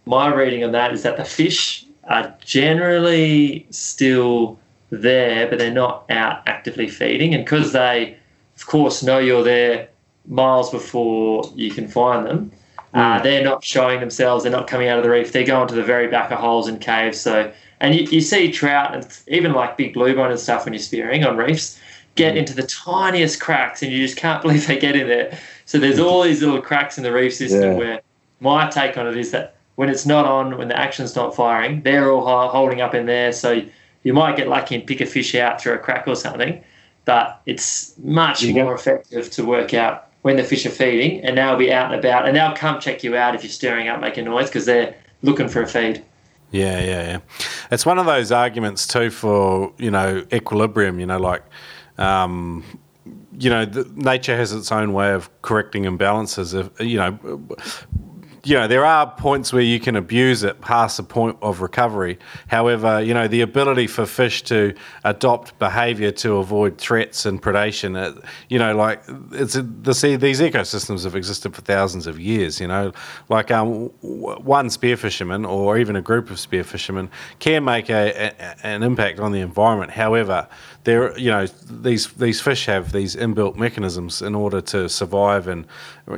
[0.06, 4.58] My reading on that is that the fish are generally still
[4.90, 7.34] there, but they're not out actively feeding.
[7.34, 8.16] And because they,
[8.56, 9.88] of course, know you're there
[10.26, 12.50] miles before you can find them,
[12.94, 12.98] mm.
[12.98, 13.22] uh, hmm.
[13.22, 14.42] they're not showing themselves.
[14.42, 15.32] They're not coming out of the reef.
[15.32, 17.20] They're going to the very back of holes and caves.
[17.20, 20.82] So, and you, you see trout and even like big bluebone and stuff when you're
[20.82, 21.78] spearing on reefs
[22.16, 22.38] get mm.
[22.38, 25.38] into the tiniest cracks, and you just can't believe they get in there.
[25.64, 26.04] So there's hmm.
[26.04, 27.74] all these little cracks in the reef system yeah.
[27.74, 28.00] where
[28.40, 31.82] my take on it is that when it's not on, when the action's not firing,
[31.82, 33.32] they're all holding up in there.
[33.32, 33.62] So
[34.02, 36.62] you might get lucky and pick a fish out through a crack or something,
[37.04, 41.56] but it's much more effective to work out when the fish are feeding and they'll
[41.56, 44.26] be out and about and they'll come check you out if you're stirring up making
[44.26, 46.04] noise because they're looking for a feed.
[46.50, 47.18] Yeah, yeah, yeah.
[47.70, 50.98] It's one of those arguments too for you know equilibrium.
[50.98, 51.42] You know, like
[51.96, 52.64] um,
[53.38, 56.58] you know, the, nature has its own way of correcting imbalances.
[56.58, 57.18] If you know,
[58.42, 62.18] you know, there are points where you can abuse it past the point of recovery.
[62.48, 64.74] However, you know, the ability for fish to
[65.04, 68.18] adopt behaviour to avoid threats and predation, uh,
[68.48, 72.60] you know, like it's the see these ecosystems have existed for thousands of years.
[72.60, 72.92] You know,
[73.28, 77.10] like um, one spear fisherman or even a group of spear fishermen
[77.40, 79.90] can make a, a, an impact on the environment.
[79.90, 80.48] However,
[80.84, 85.66] there, you know, these these fish have these inbuilt mechanisms in order to survive and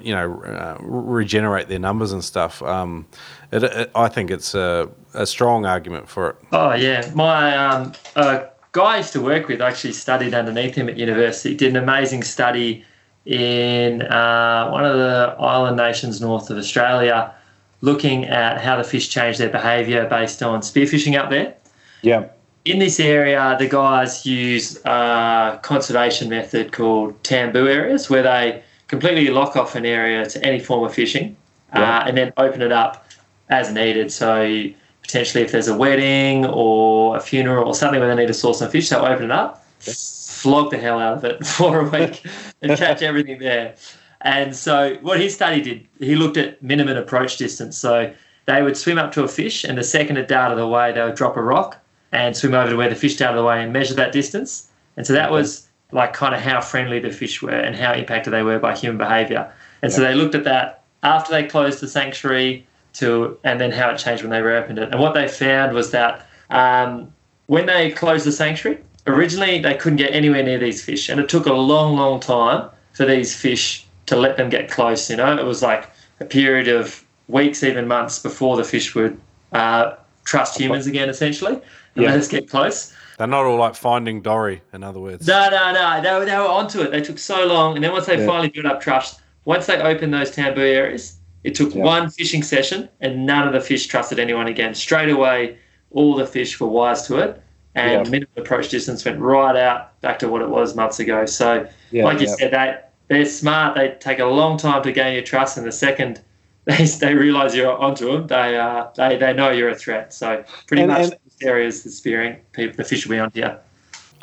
[0.03, 2.63] you know uh, regenerate their numbers and stuff.
[2.63, 3.07] Um,
[3.51, 6.37] it, it, I think it's a, a, strong argument for it.
[6.53, 10.89] Oh yeah, my um, uh, guy I used to work with actually studied underneath him
[10.89, 11.57] at university.
[11.57, 12.85] Did an amazing study
[13.27, 17.35] in uh, one of the island nations north of Australia,
[17.81, 21.57] looking at how the fish change their behaviour based on spearfishing up there.
[22.03, 22.29] Yeah
[22.65, 29.29] in this area, the guys use a conservation method called tambu areas, where they completely
[29.31, 31.37] lock off an area to any form of fishing,
[31.75, 31.99] Yeah.
[31.99, 33.07] uh, and then open it up
[33.49, 34.13] as needed.
[34.13, 34.65] So
[35.03, 38.61] potentially, if there's a wedding or a funeral or something where they need to source
[38.61, 42.25] some fish, they'll open it up, flog the hell out of it for a week,
[42.61, 43.75] and catch everything there.
[44.21, 47.77] And so, what his study did, he looked at minimum approach distance.
[47.77, 48.13] So
[48.47, 51.17] they would swim up to a fish, and the second it darted away, they would
[51.17, 51.82] drop a rock
[52.13, 54.69] and swim over to where the fish out of the way and measure that distance.
[54.97, 58.33] And so that was like kind of how friendly the fish were and how impacted
[58.33, 59.53] they were by human behaviour.
[59.83, 63.91] And so they looked at that after they closed the sanctuary to, and then how
[63.91, 64.91] it changed when they reopened it.
[64.91, 67.13] And what they found was that um,
[67.47, 71.29] when they closed the sanctuary, originally they couldn't get anywhere near these fish, and it
[71.29, 75.09] took a long, long time for these fish to let them get close.
[75.11, 75.91] You know, it was like
[76.21, 79.19] a period of weeks, even months before the fish would
[79.53, 81.61] uh, trust humans again, essentially,
[81.95, 82.11] and Yeah.
[82.11, 82.93] let us get close.
[83.19, 85.27] They're not all like Finding Dory, in other words.
[85.27, 86.01] No, no, no.
[86.03, 86.91] They were, they were onto it.
[86.91, 87.77] They took so long.
[87.77, 88.27] And then once they Yeah.
[88.27, 91.83] finally built up trust, once they opened those tambu areas, it took Yeah.
[91.83, 94.75] one fishing session and none of the fish trusted anyone again.
[94.75, 95.57] Straight away,
[95.91, 97.41] all the fish were wise to it.
[97.75, 98.11] And Yeah.
[98.11, 101.27] minimum approach distance went right out back to what it was months ago.
[101.27, 102.35] So, Yeah, like you yeah.
[102.35, 102.77] said, they,
[103.09, 103.77] they're smart.
[103.77, 105.57] They take a long time to gain your trust.
[105.59, 106.21] And the second
[106.65, 110.13] they, they realize you're onto them, they, uh, they, they know you're a threat.
[110.15, 113.51] So, pretty And- much and- these areas, the spearing, the fish will be onto you.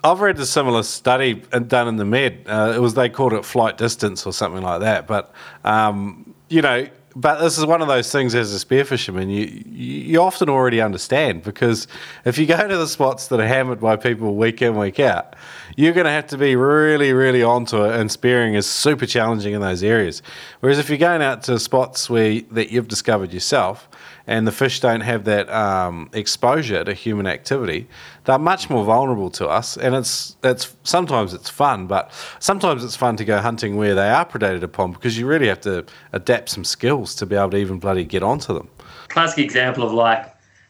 [0.03, 2.45] I've read a similar study done in the Med.
[2.45, 5.07] Uh, it was they called it flight distance or something like that.
[5.07, 5.33] But
[5.65, 9.63] um, you know, but this is one of those things as a spear fisherman you
[9.67, 11.87] you often already understand because
[12.23, 15.35] if you go to the spots that are hammered by people week in week out,
[15.75, 17.99] you're going to have to be really really onto it.
[17.99, 20.21] And spearing is super challenging in those areas.
[20.61, 23.89] Whereas if you're going out to spots where that you've discovered yourself
[24.29, 27.87] and the fish don't have that um, exposure to human activity,
[28.25, 29.75] they're much more vulnerable to us.
[29.75, 32.03] And it's it's sometimes it's fun, but
[32.39, 35.61] sometimes it's fun to go hunting where they are predated upon because you really have
[35.61, 38.67] to adapt some skills to be able to even bloody get onto them.
[39.07, 40.23] classic example of like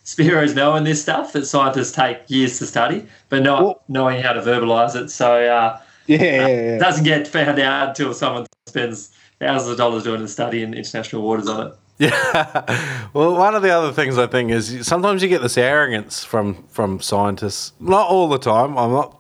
[0.06, 4.34] Spearos knowing this stuff that scientists take years to study, but not Well- knowing how
[4.34, 5.10] to verbalize it.
[5.12, 6.78] So uh, Yeah, yeah, it yeah.
[6.80, 11.22] doesn't get found out until someone spends thousands of dollars doing a study in international
[11.22, 11.74] waters on it.
[12.10, 13.10] Yeah.
[13.12, 16.64] Well, one of the other things I think is sometimes you get this arrogance from
[16.70, 17.74] from scientists.
[17.78, 18.78] Not all the time.
[18.78, 19.20] I'm not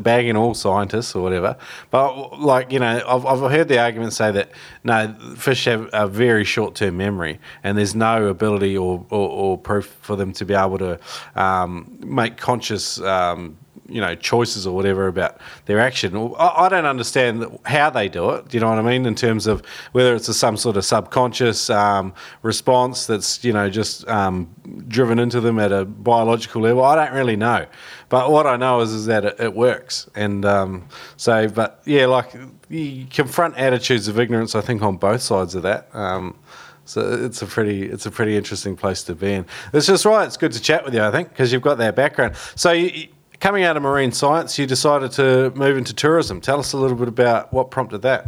[0.00, 1.56] bagging all scientists or whatever.
[1.90, 4.52] But like you know, I've I've heard the argument say that
[4.84, 9.58] no, fish have a very short term memory, and there's no ability or, or, or
[9.58, 11.00] proof for them to be able to
[11.34, 13.00] um, make conscious.
[13.00, 13.56] Um,
[13.90, 16.16] you know choices or whatever about their action.
[16.38, 18.48] I, I don't understand how they do it.
[18.48, 19.06] Do you know what I mean?
[19.06, 19.62] In terms of
[19.92, 24.48] whether it's a, some sort of subconscious um, response that's you know just um,
[24.88, 26.84] driven into them at a biological level.
[26.84, 27.66] I don't really know.
[28.08, 30.08] But what I know is is that it, it works.
[30.14, 32.32] And um, so, but yeah, like
[32.68, 34.54] you confront attitudes of ignorance.
[34.54, 35.88] I think on both sides of that.
[35.94, 36.36] Um,
[36.84, 39.46] so it's a pretty it's a pretty interesting place to be in.
[39.72, 40.26] It's just right.
[40.26, 41.02] It's good to chat with you.
[41.02, 42.34] I think because you've got that background.
[42.56, 43.08] So you, you-
[43.40, 46.40] coming out of marine science, you decided to move into tourism.
[46.40, 48.26] Tell us a little bit about what prompted that.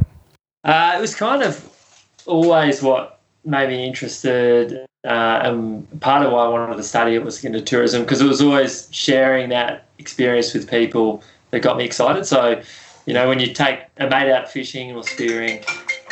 [0.64, 1.68] Uh, it was kind of
[2.26, 7.24] always what made me interested, uh, and part of why I wanted to study it
[7.24, 11.84] was into tourism because it was always sharing that experience with people that got me
[11.84, 12.24] excited.
[12.24, 12.62] So,
[13.06, 15.64] you know, when you take a mate out fishing or spearing,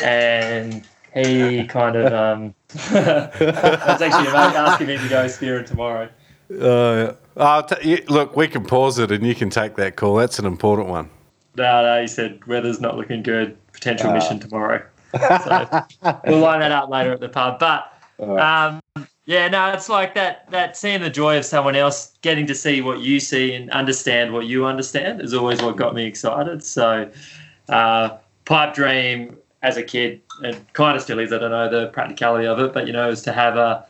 [0.03, 2.55] and he kind of, um,
[2.91, 6.09] I was actually about asking me to go spearing tomorrow.
[6.59, 10.15] Uh, I'll t- you, look, we can pause it and you can take that call.
[10.15, 11.09] That's an important one.
[11.55, 13.57] No, no, he said weather's not looking good.
[13.73, 14.83] Potential mission tomorrow.
[15.13, 15.83] So
[16.25, 17.59] we'll line that up later at the pub.
[17.59, 18.81] But um,
[19.25, 20.49] yeah, no, it's like that.
[20.51, 24.33] That seeing the joy of someone else getting to see what you see and understand
[24.33, 26.63] what you understand is always what got me excited.
[26.63, 27.09] So,
[27.69, 31.31] uh, pipe dream as a kid, and kind of still is.
[31.33, 33.85] I don't know the practicality of it, but you know, is to have a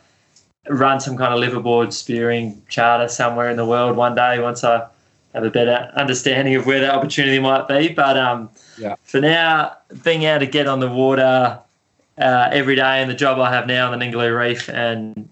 [0.68, 4.86] run some kind of liveaboard spearing charter somewhere in the world one day once I
[5.34, 7.88] have a better understanding of where that opportunity might be.
[7.88, 8.96] But um, Yeah.
[9.02, 11.58] for now, being able to get on the water
[12.18, 15.28] uh, every day and the job I have now on the Ningaloo Reef and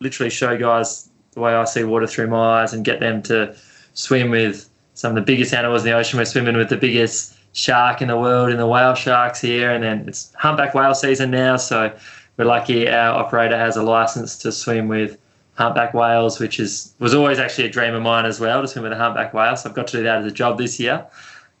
[0.00, 3.54] literally show guys the way I see water through my eyes and get them to
[3.94, 6.18] swim with some of the biggest animals in the ocean.
[6.18, 9.84] We're swimming with the biggest shark in the world in the whale sharks here, and
[9.84, 11.92] then it's humpback whale season now, so
[12.36, 15.18] we're lucky our operator has a license to swim with
[15.54, 18.84] humpback whales, which is was always actually a dream of mine as well to swim
[18.84, 19.56] with a humpback whale.
[19.56, 21.06] So I've got to do that as a job this year.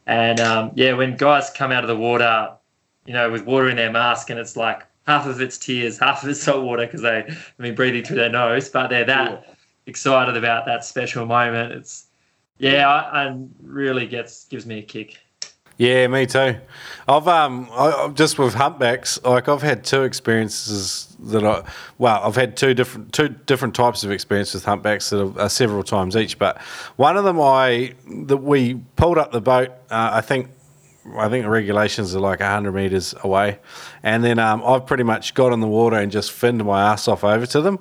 [0.06, 2.50] And um, yeah, when guys come out of the water,
[3.06, 6.22] you know, with water in their mask, and it's like half of it's tears, half
[6.22, 9.56] of it's salt water because they, I mean, breathing through their nose, but they're that
[9.86, 11.72] excited about that special moment.
[11.72, 12.06] It's
[12.58, 15.18] yeah, I really gets gives me a kick.
[15.78, 16.56] Yeah, me too.
[17.06, 21.64] I've um, I, just with humpbacks, like I've had two experiences that I,
[21.98, 25.48] well, I've had two different two different types of experience with humpbacks that are, are
[25.50, 26.38] several times each.
[26.38, 26.60] But
[26.96, 27.94] one of them, I
[28.26, 29.70] that we pulled up the boat.
[29.90, 30.48] Uh, I think
[31.16, 33.58] I think the regulations are like 100 metres away.
[34.02, 37.06] And then um, I've pretty much got in the water and just finned my ass
[37.06, 37.78] off over to them.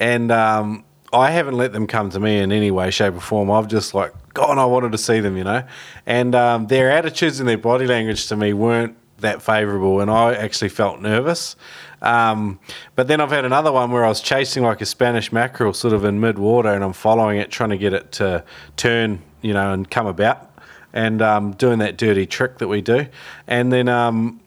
[0.00, 3.50] And um, I haven't let them come to me in any way, shape, or form.
[3.50, 5.64] I've just like, God, I wanted to see them, you know.
[6.06, 10.00] And um, their attitudes and their body language to me weren't that favourable.
[10.00, 11.56] And I actually felt nervous.
[12.02, 12.58] Um,
[12.96, 15.94] but then I've had another one where I was chasing like a Spanish mackerel sort
[15.94, 18.44] of in mid water and I'm following it, trying to get it to
[18.76, 20.50] turn, you know, and come about
[20.94, 23.06] and um, doing that dirty trick that we do,
[23.46, 24.40] and then um,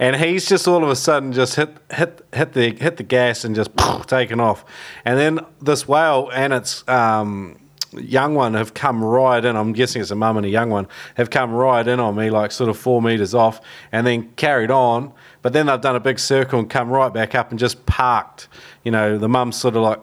[0.00, 3.44] and he's just all of a sudden just hit hit hit the hit the gas
[3.44, 3.70] and just
[4.08, 4.64] taken off,
[5.04, 7.59] and then this whale and its um,
[7.92, 9.56] young one have come right in.
[9.56, 12.30] I'm guessing it's a mum and a young one have come right in on me,
[12.30, 13.60] like sort of four meters off,
[13.92, 15.12] and then carried on.
[15.42, 18.48] But then they've done a big circle and come right back up and just parked.
[18.84, 20.00] You know, the mum's sort of like,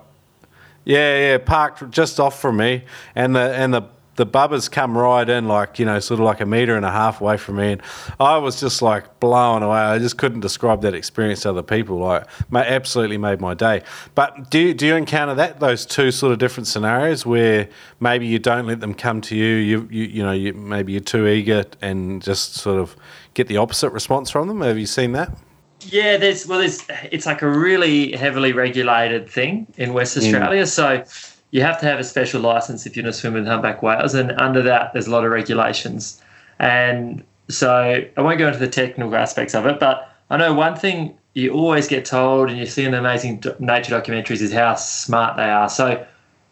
[0.85, 2.83] yeah, yeah, parked just off from me,
[3.15, 3.83] and the and the
[4.17, 6.91] the bubbers come right in, like you know, sort of like a meter and a
[6.91, 7.81] half away from me, and
[8.19, 9.77] I was just like blown away.
[9.77, 11.99] I just couldn't describe that experience to other people.
[11.99, 13.83] Like, absolutely made my day.
[14.15, 18.27] But do you, do you encounter that those two sort of different scenarios where maybe
[18.27, 21.27] you don't let them come to you, you you, you know, you, maybe you're too
[21.27, 22.95] eager and just sort of
[23.35, 24.61] get the opposite response from them?
[24.61, 25.37] Have you seen that?
[25.81, 30.67] Yeah, there's well, there's it's like a really heavily regulated thing in West Australia, mm.
[30.67, 31.03] so
[31.51, 34.13] you have to have a special license if you're going to swim with humpback whales,
[34.13, 36.21] and under that, there's a lot of regulations.
[36.59, 40.75] And so I won't go into the technical aspects of it, but I know one
[40.75, 44.75] thing you always get told, and you see in the amazing nature documentaries, is how
[44.75, 45.69] smart they are.
[45.69, 46.05] So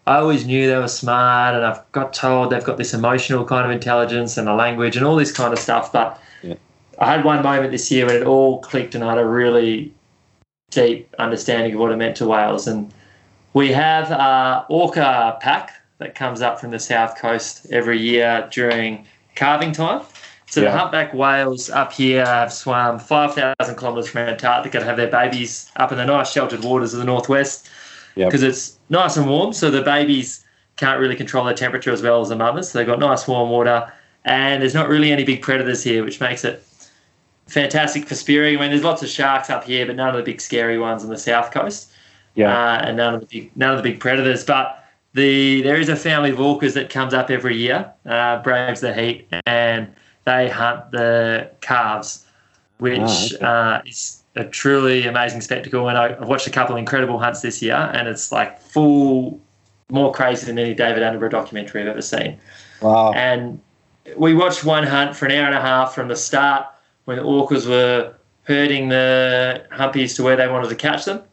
[0.07, 3.65] I always knew they were smart, and I've got told they've got this emotional kind
[3.65, 5.91] of intelligence and a language and all this kind of stuff.
[5.91, 6.55] But yeah.
[6.99, 9.91] I had one moment this year when it all clicked, and I had a really
[10.69, 12.67] deep understanding of what it meant to whales.
[12.67, 12.93] And
[13.56, 19.08] we have a orca pack that comes up from the south coast every year during
[19.36, 20.01] calving time.
[20.47, 20.72] So yeah.
[20.72, 25.72] the humpback whales up here have swum 5,000 kilometres from Antarctica to have their babies
[25.78, 27.70] up in the nice sheltered waters of the northwest
[28.16, 28.49] because yep.
[28.51, 29.53] it's nice and warm.
[29.53, 30.43] So the babies
[30.76, 32.70] can't really control their temperature as well as the mothers.
[32.70, 33.89] So they've got nice warm water
[34.26, 36.62] and there's not really any big predators here, which makes it
[37.47, 38.58] fantastic for spearing.
[38.58, 41.06] I mean, there's lots of sharks up here, but none of the big scary ones
[41.06, 41.93] on the south coast
[42.36, 44.43] yeah, uh, and none of the big none of the big predators.
[44.43, 44.83] But
[45.13, 48.93] the there is a family of orcas that comes up every year, uh, braves the
[48.93, 49.93] heat, and
[50.25, 52.25] they hunt the calves,
[52.79, 53.45] which oh, okay.
[53.45, 55.88] uh, is a truly amazing spectacle.
[55.88, 59.39] And I've watched a couple of incredible hunts this year, and it's like full,
[59.89, 62.38] more crazy than any David Attenborough documentary I've ever seen.
[62.81, 63.13] Wow!
[63.13, 63.61] And
[64.17, 66.67] we watched one hunt for an hour and a half from the start
[67.05, 68.13] when the orcas were
[68.43, 71.23] herding the humpies to where they wanted to catch them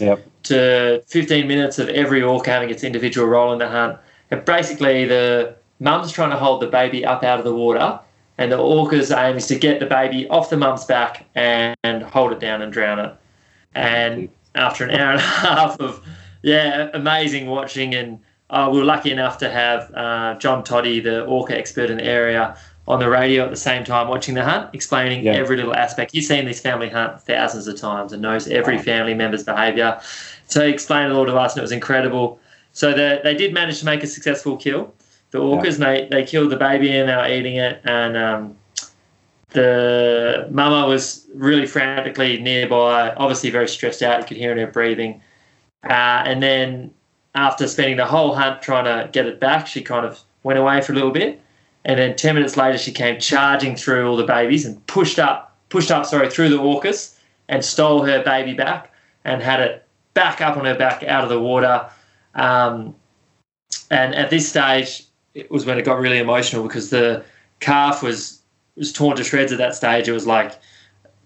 [0.00, 0.26] Yep.
[0.44, 3.98] To 15 minutes of every orca having its individual role in the hunt.
[4.30, 8.00] And basically, the mum's trying to hold the baby up out of the water,
[8.38, 12.02] and the orca's aim is to get the baby off the mum's back and, and
[12.02, 13.14] hold it down and drown it.
[13.74, 16.04] And after an hour and a half of,
[16.42, 21.24] yeah, amazing watching, and uh, we were lucky enough to have uh, John Toddy, the
[21.24, 22.56] orca expert in the area,
[22.88, 25.32] on the radio at the same time watching the hunt, explaining yeah.
[25.32, 26.12] every little aspect.
[26.12, 30.00] He's seen this family hunt thousands of times and knows every family member's behaviour.
[30.48, 32.40] So he explained it all to us, and it was incredible.
[32.72, 34.92] So the, they did manage to make a successful kill.
[35.30, 35.86] The orcas, yeah.
[35.92, 37.80] they, they killed the baby and they were eating it.
[37.84, 38.56] And um,
[39.50, 44.20] the mama was really frantically nearby, obviously very stressed out.
[44.20, 45.20] You could hear in her breathing.
[45.84, 46.92] Uh, and then
[47.34, 50.80] after spending the whole hunt trying to get it back, she kind of went away
[50.80, 51.40] for a little bit.
[51.84, 55.56] And then 10 minutes later, she came charging through all the babies and pushed up,
[55.70, 57.16] pushed up, sorry, through the orcas
[57.48, 58.92] and stole her baby back
[59.24, 61.88] and had it back up on her back out of the water.
[62.34, 62.94] Um,
[63.90, 65.04] and at this stage,
[65.34, 67.24] it was when it got really emotional because the
[67.60, 68.40] calf was
[68.76, 70.08] was torn to shreds at that stage.
[70.08, 70.58] It was like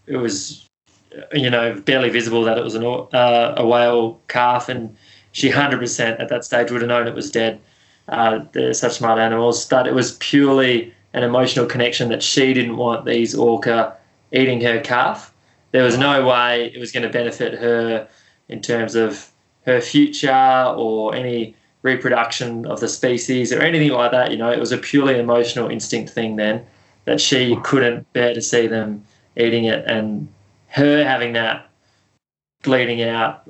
[0.06, 0.66] it was,
[1.32, 4.96] you know, barely visible that it was an, uh, a whale calf, and
[5.32, 7.60] she hundred percent at that stage would have known it was dead.
[8.08, 12.76] Uh, they're such smart animals, but it was purely an emotional connection that she didn't
[12.76, 13.96] want these orca
[14.32, 15.32] eating her calf.
[15.70, 18.08] There was no way it was going to benefit her
[18.48, 19.30] in terms of
[19.64, 24.30] her future or any reproduction of the species or anything like that.
[24.30, 26.64] You know, it was a purely emotional instinct thing then
[27.04, 29.04] that she couldn't bear to see them
[29.36, 30.28] eating it, and
[30.68, 31.68] her having that
[32.62, 33.42] bleeding out.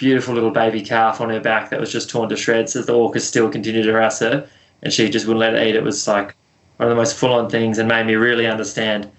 [0.00, 2.94] Beautiful little baby calf on her back that was just torn to shreds as the
[2.94, 4.48] orcas still continued to harass her
[4.82, 5.76] and she just wouldn't let it eat.
[5.76, 6.34] It was like
[6.78, 9.10] one of the most full on things and made me really understand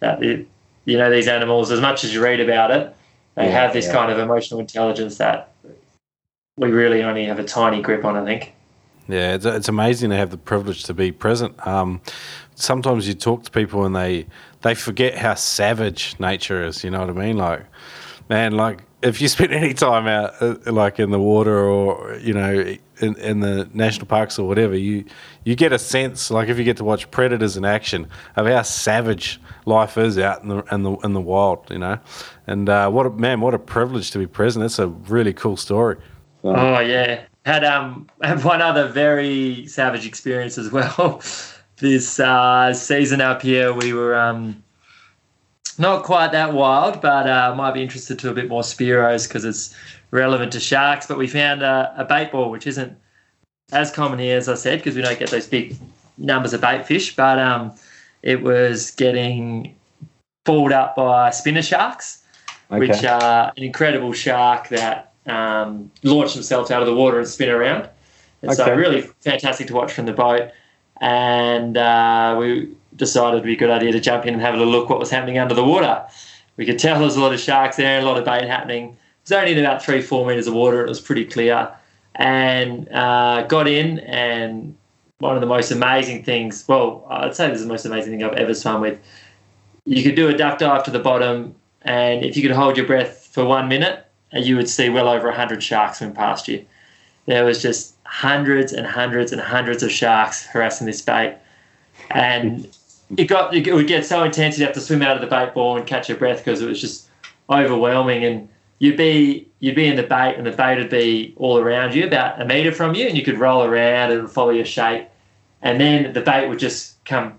[0.00, 0.46] that it,
[0.84, 2.94] you know these animals as much as you read about it
[3.34, 3.92] they Yeah, have this yeah.
[3.92, 5.52] kind of emotional intelligence that
[6.58, 8.52] we really only have a tiny grip on i think
[9.08, 11.54] Yeah, it's, it's amazing to have the privilege to be present.
[11.66, 12.00] Um,
[12.56, 14.26] sometimes you talk to people and they
[14.62, 16.84] they forget how savage nature is.
[16.84, 17.36] You know what I mean?
[17.36, 17.64] Like,
[18.28, 22.32] man, like if you spend any time out, uh, like in the water or you
[22.32, 25.04] know in, in the national parks or whatever, you
[25.44, 28.62] you get a sense, like if you get to watch predators in action, of how
[28.62, 31.70] savage life is out in the in the in the wild.
[31.70, 31.98] You know,
[32.46, 34.62] and uh, what a man, what a privilege to be present.
[34.62, 35.96] That's a really cool story.
[36.42, 41.22] Oh yeah, had um had one other very savage experience as well.
[41.78, 44.62] this uh, season up here, we were um
[45.78, 49.44] not quite that wild, but uh, might be interested to a bit more Spearos because
[49.44, 49.74] it's
[50.10, 51.06] relevant to sharks.
[51.06, 52.96] But we found a, a bait ball, which isn't
[53.72, 55.76] as common here as I said because we don't get those big
[56.18, 57.74] numbers of bait fish, but um
[58.22, 59.74] it was getting
[60.44, 62.22] pulled up by spinner sharks
[62.70, 62.80] Okay.
[62.80, 67.48] which are an incredible shark that um, launch themselves out of the water and spin
[67.48, 67.88] around.
[68.42, 70.50] And so really fantastic to watch from the boat.
[71.00, 74.64] And uh, we decided it'd be a good idea to jump in and have a
[74.64, 76.04] look what was happening under the water.
[76.56, 78.46] We could tell there was a lot of sharks there and a lot of bait
[78.46, 78.88] happening.
[78.88, 80.84] It was only in about three, four meters of water.
[80.84, 81.70] It was pretty clear.
[82.14, 84.76] And uh, got in and
[85.18, 88.22] one of the most amazing things, well, I'd say this is the most amazing thing
[88.22, 88.98] I've ever swum with.
[89.84, 92.86] You could do a duck dive to the bottom, and if you could hold your
[92.86, 96.64] breath for one minute, uh, you would see well over 100 sharks swim past you.
[97.26, 101.36] There was just hundreds and hundreds and hundreds of sharks harassing this bait.
[102.10, 102.68] And
[103.16, 105.54] it got it would get so intense you'd have to swim out of the bait
[105.54, 107.08] ball and catch your breath because it was just
[107.48, 108.24] overwhelming.
[108.24, 108.48] And
[108.78, 112.06] you'd be you'd be in the bait and the bait would be all around you
[112.06, 115.08] about a meter from you and you could roll around and follow your shape.
[115.62, 117.38] And then the bait would just come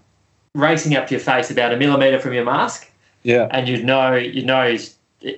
[0.55, 2.89] racing up to your face about a millimeter from your mask.
[3.24, 3.47] Yeah.
[3.51, 4.78] and you'd know you know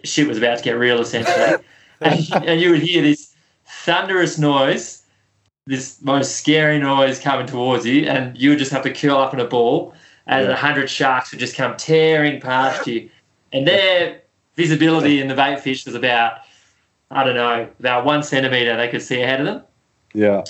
[0.03, 1.63] shit was about to get real essentially.
[2.01, 4.99] And, and you would hear this thunderous noise
[5.67, 9.33] this most scary noise coming towards you and you would just have to curl up
[9.33, 9.93] in a ball
[10.29, 10.55] and a Yeah.
[10.55, 13.09] hundred sharks would just come tearing past you
[13.51, 14.21] and their
[14.55, 16.33] visibility in the bait fish was about
[17.11, 19.63] i don't know about one centimeter they could see ahead of them
[20.13, 20.43] Yeah.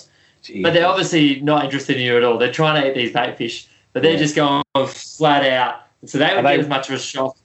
[0.61, 3.37] but they're obviously not interested in you at all they're trying to eat these bait
[3.37, 4.19] fish but they're Yeah.
[4.19, 7.35] just going flat out so they would they- get as much of a shock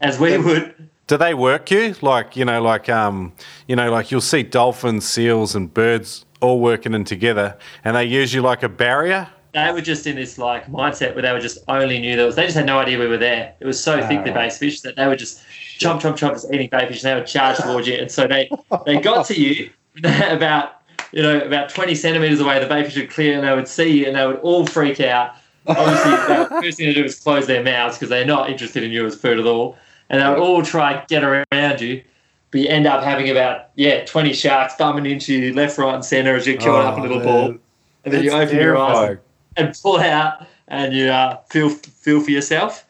[0.00, 0.74] as we would
[1.08, 1.94] Do they work you?
[2.02, 3.32] Like, you know, like um,
[3.66, 8.04] you know, like you'll see dolphins, seals and birds all working in together and they
[8.04, 9.28] use you like a barrier?
[9.54, 12.36] They were just in this like mindset where they were just only knew there was.
[12.36, 13.54] They just had no idea we were there.
[13.60, 15.42] It was so thick the bait fish that they were just
[15.78, 17.02] chomp chomp chomp just eating bait fish.
[17.02, 18.50] And they would charge towards you, and so they
[18.84, 19.70] they got to you
[20.04, 20.82] about
[21.12, 22.60] you know about twenty centimeters away.
[22.60, 25.00] The bait fish would clear, and they would see you, and they would all freak
[25.00, 25.34] out.
[25.66, 28.90] Obviously, the first thing to do is close their mouths because they're not interested in
[28.90, 29.78] you as food at all,
[30.10, 32.02] and they would all try and get around you.
[32.50, 36.04] But you end up having about yeah twenty sharks bumping into you left, right, and
[36.04, 37.56] centre as you're killing up a little ball,
[38.04, 39.18] and then you open your eyes
[39.58, 42.84] and pull out and you uh, feel feel for yourself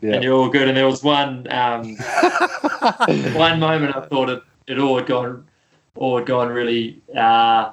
[0.00, 0.14] Yeah.
[0.14, 0.68] and you're all good.
[0.68, 1.96] And there was one um,
[3.34, 5.46] one moment I thought it, it all had gone
[5.96, 7.72] all had gone really uh,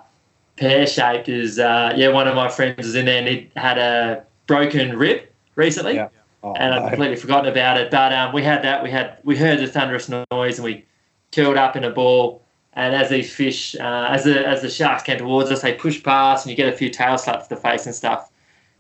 [0.57, 1.29] pear shaped.
[1.29, 4.97] Is uh, yeah, one of my friends was in there and he had a broken
[4.97, 5.23] rib
[5.55, 5.95] recently.
[5.95, 6.09] Yeah.
[6.43, 6.89] Oh, And I'd no.
[6.89, 8.83] completely forgotten about it, but um, we had that.
[8.83, 10.85] We had we heard the thunderous noise, and we
[11.33, 12.43] curled up in a ball.
[12.73, 16.03] And as these fish, uh, as the as the sharks came towards us, they pushed
[16.03, 18.29] past, and you get a few tail slaps to the face and stuff.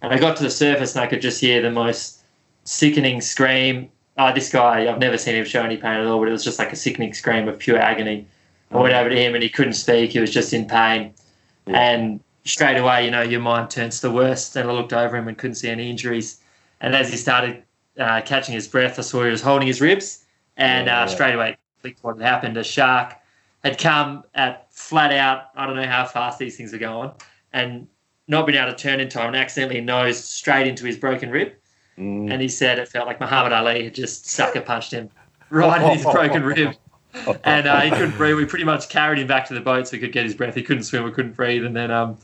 [0.05, 2.21] And I got to the surface, and I could just hear the most
[2.63, 3.89] sickening scream.
[4.17, 6.43] Oh, this guy, I've never seen him show any pain at all, but it was
[6.43, 8.27] just like a sickening scream of pure agony.
[8.71, 10.11] I went over to him, and he couldn't speak.
[10.11, 11.13] He was just in pain.
[11.67, 14.55] And straight away, you know, your mind turns to the worst.
[14.55, 16.39] And I looked over him and couldn't see any injuries.
[16.81, 17.63] And as he started
[17.99, 20.23] uh, catching his breath, I saw he was holding his ribs.
[20.57, 21.05] And Yeah, uh, yeah.
[21.07, 21.57] straight away,
[22.01, 22.57] what had happened.
[22.57, 23.15] A shark
[23.63, 27.11] had come at flat out, I don't know how fast these things are going,
[27.51, 27.87] and
[28.27, 31.53] not been able to turn in time and accidentally nosed straight into his broken rib.
[31.97, 32.31] Mm.
[32.31, 35.09] And he said it felt like Muhammad Ali had just sucker punched him
[35.49, 36.75] right in his broken rib.
[37.43, 38.35] And uh, he couldn't breathe.
[38.35, 40.55] We pretty much carried him back to the boat so he could get his breath.
[40.55, 41.63] He couldn't swim, we couldn't breathe.
[41.63, 42.17] And then um,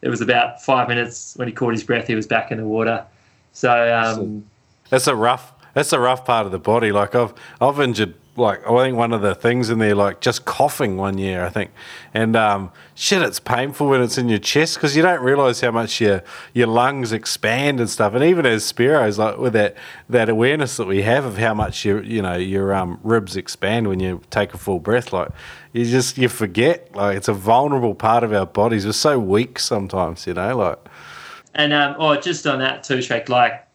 [0.00, 2.64] it was about five minutes when he caught his breath, he was back in the
[2.64, 3.04] water.
[3.52, 4.44] So, um,
[4.90, 5.52] That's a rough.
[5.74, 6.92] That's a rough part of the body.
[6.92, 10.46] Like I've I've injured like I think one of the things in there like just
[10.46, 11.70] coughing one year I think,
[12.14, 15.70] and um, shit, it's painful when it's in your chest because you don't realise how
[15.70, 16.22] much your
[16.54, 18.14] your lungs expand and stuff.
[18.14, 19.76] And even as Spearos, like with that
[20.08, 23.88] that awareness that we have of how much your you know your um, ribs expand
[23.88, 25.28] when you take a full breath, like
[25.72, 28.86] you just you forget like it's a vulnerable part of our bodies.
[28.86, 30.78] We're so weak sometimes, you know, like.
[31.54, 33.28] And um, oh, just on that too, Shrek.
[33.28, 33.66] Like,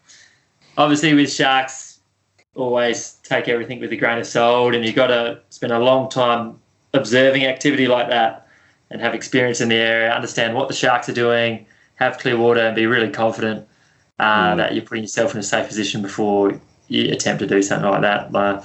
[0.77, 1.99] obviously with sharks,
[2.55, 6.09] always take everything with a grain of salt, and you've got to spend a long
[6.09, 6.59] time
[6.93, 8.47] observing activity like that,
[8.89, 11.65] and have experience in the area, understand what the sharks are doing,
[11.95, 13.67] have clear water, and be really confident
[14.19, 14.57] uh, Mm.
[14.57, 18.01] that you're putting yourself in a safe position before you attempt to do something like
[18.01, 18.33] that.
[18.33, 18.63] Uh,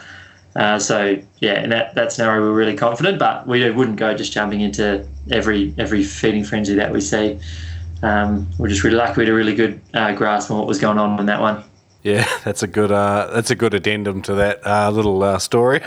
[0.55, 4.33] uh, so yeah, in that that scenario, we're really confident, but we wouldn't go just
[4.33, 7.39] jumping into every every feeding frenzy that we see.
[8.03, 10.79] Um, we're just really lucky we had a really good uh, grasp on what was
[10.79, 11.65] going on in that one.
[12.03, 15.81] Yeah, that's a good uh, that's a good addendum to that uh, little uh, story.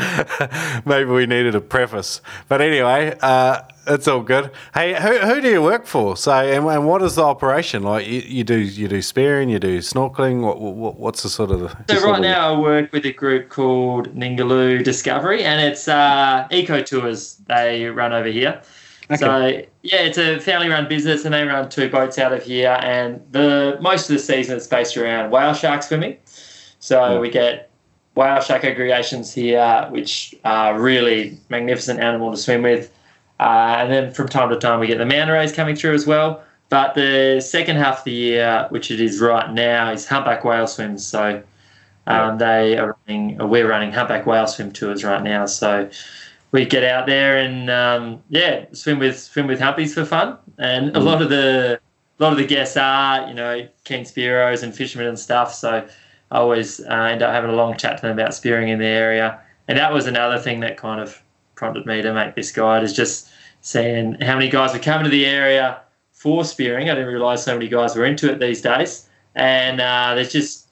[0.84, 4.52] Maybe we needed a preface, but anyway, uh, it's all good.
[4.74, 6.16] Hey, who, who do you work for?
[6.16, 8.06] So, and, and what is the operation like?
[8.06, 10.42] You, you do you do spearing, you do snorkeling.
[10.42, 13.48] What, what what's the sort of the, So right now I work with a group
[13.48, 18.62] called Ningaloo Discovery, and it's uh, eco tours they run over here.
[19.16, 22.78] So yeah, it's a family-run business, and they run two boats out of here.
[22.82, 26.16] And the most of the season is based around whale shark swimming.
[26.78, 27.18] So Yeah.
[27.18, 27.70] we get
[28.14, 32.90] whale shark aggregations here, which are really magnificent animal to swim with.
[33.40, 36.06] Uh, and then from time to time we get the manta rays coming through as
[36.06, 36.42] well.
[36.68, 40.66] But the second half of the year, which it is right now, is humpback whale
[40.66, 41.04] swims.
[41.04, 41.42] So
[42.06, 45.44] um, they are running, we're running humpback whale swim tours right now.
[45.46, 45.90] So
[46.52, 50.38] we get out there and um, yeah, swim with swim with humpies for fun.
[50.58, 51.80] And a lot of the
[52.18, 55.52] a lot of the guests are you know keen spearos and fishermen and stuff.
[55.52, 55.86] So
[56.30, 58.86] I always uh, end up having a long chat to them about spearing in the
[58.86, 59.40] area.
[59.68, 61.22] And that was another thing that kind of
[61.54, 63.30] prompted me to make this guide is just
[63.62, 65.80] seeing how many guys were coming to the area
[66.12, 66.90] for spearing.
[66.90, 69.08] I didn't realise so many guys were into it these days.
[69.34, 70.68] And uh, there's just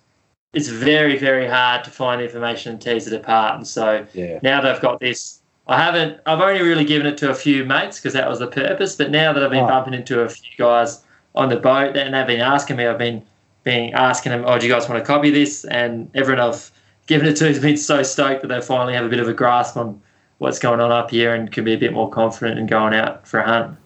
[0.53, 3.57] it's very very hard to find information and tease it apart.
[3.57, 4.41] And so Yeah.
[4.43, 5.40] now they've got this.
[5.71, 6.19] I haven't.
[6.27, 8.97] I've only really given it to a few mates because that was the purpose.
[8.97, 9.71] But now that I've been Right.
[9.71, 11.03] bumping into a few guys
[11.37, 13.23] on the boat, and they've been asking me, I've been
[13.63, 16.73] being asking them, "Oh, do you guys want to copy this?" And everyone I've
[17.07, 19.33] given it to has been so stoked that they finally have a bit of a
[19.33, 20.01] grasp on
[20.39, 23.27] what's going on up here and can be a bit more confident in going out
[23.29, 23.77] for a hunt.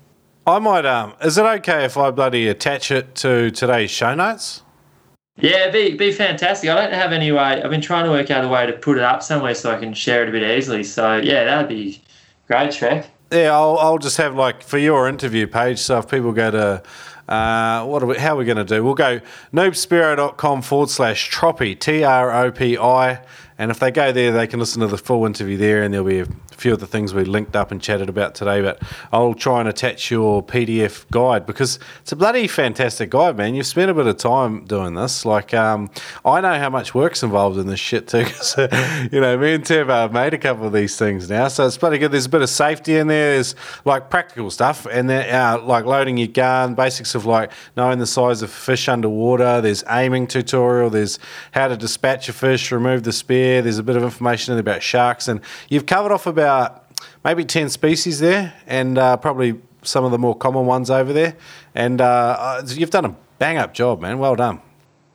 [0.46, 0.86] I might.
[0.86, 4.62] Um, is it okay if I bloody attach it to today's show notes?
[5.36, 6.70] Yeah, be be fantastic.
[6.70, 7.62] I don't have any way.
[7.62, 9.78] I've been trying to work out a way to put it up somewhere so I
[9.78, 10.84] can share it a bit easily.
[10.84, 12.00] So yeah, that'd be
[12.46, 13.06] great, Shrek.
[13.32, 15.80] Yeah, I'll, I'll just have like for your interview page.
[15.80, 16.82] So if people go to,
[17.32, 18.84] uh, what are we, how are we going to do?
[18.84, 19.20] We'll go
[19.52, 23.20] noobspearo.com forward slash tropi, T R O P I.
[23.56, 26.06] And if they go there, they can listen to the full interview there, and there'll
[26.06, 26.26] be a
[26.56, 28.60] few of the things we linked up and chatted about today.
[28.60, 28.82] But
[29.12, 33.54] I'll try and attach your PDF guide because it's a bloody fantastic guide, man.
[33.54, 35.24] You've spent a bit of time doing this.
[35.24, 35.88] Like, um,
[36.24, 38.24] I know how much work's involved in this shit too.
[38.34, 38.56] 'cause,
[39.12, 41.76] you know, me and Tev have made a couple of these things now, so it's
[41.78, 42.10] bloody good.
[42.10, 43.34] There's a bit of safety in there.
[43.34, 48.00] There's like practical stuff, and then uh, like loading your gun, basics of like knowing
[48.00, 49.60] the size of fish underwater.
[49.60, 50.90] There's aiming tutorial.
[50.90, 51.20] There's
[51.52, 53.43] how to dispatch a fish, remove the spear.
[53.60, 56.84] There's a bit of information about sharks, and you've covered off about
[57.24, 61.36] maybe 10 species there and uh, probably some of the more common ones over there.
[61.74, 64.18] And uh, uh, you've done a bang up job, man.
[64.18, 64.60] Well done.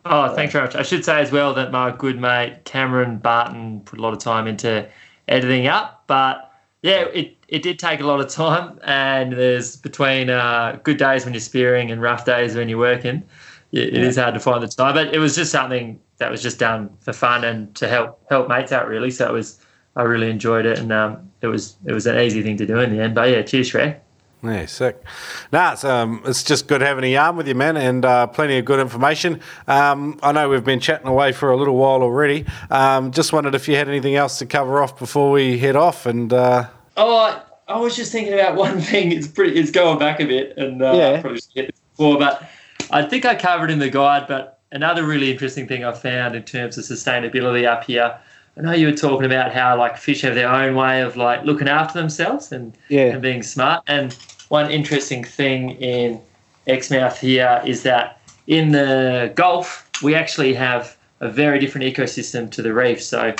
[0.06, 0.76] Oh, thanks very much.
[0.76, 4.20] I should say as well that my good mate Cameron Barton put a lot of
[4.20, 4.88] time into
[5.28, 6.52] editing up, but
[6.82, 8.80] yeah, it, it did take a lot of time.
[8.84, 13.24] And there's between uh, good days when you're spearing and rough days when you're working,
[13.72, 14.94] it, it is hard to find the time.
[14.94, 18.50] But it was just something that was just done for fun and to help help
[18.50, 19.12] mates out really.
[19.12, 19.60] So it was
[19.96, 22.80] I really enjoyed it, and um, it was it was an easy thing to do
[22.80, 23.16] in the end.
[23.16, 24.00] But yeah, cheers, Shrek.
[24.42, 25.04] Yeah, sick.
[25.52, 28.58] Nah, it's, um, it's just good having a yarn with you, man, and uh, plenty
[28.58, 29.42] of good information.
[29.68, 32.46] Um, I know we've been chatting away for a little while already.
[32.72, 36.06] Um, just wondered if you had anything else to cover off before we head off.
[36.06, 39.12] And uh, Oh, I, I was just thinking about one thing.
[39.12, 39.60] It's pretty.
[39.60, 41.10] It's going back a bit, and uh, Yeah.
[41.18, 42.50] I probably should hit this before, but
[42.92, 44.28] I think I covered in the guide.
[44.28, 48.18] But another really interesting thing I found in terms of sustainability up here.
[48.58, 51.44] I know you were talking about how like fish have their own way of like
[51.44, 53.06] looking after themselves and Yeah.
[53.14, 53.84] and being smart.
[53.88, 54.14] And
[54.50, 56.20] one interesting thing in
[56.68, 62.62] Exmouth here is that in the Gulf we actually have a very different ecosystem to
[62.62, 63.02] the reef.
[63.02, 63.34] So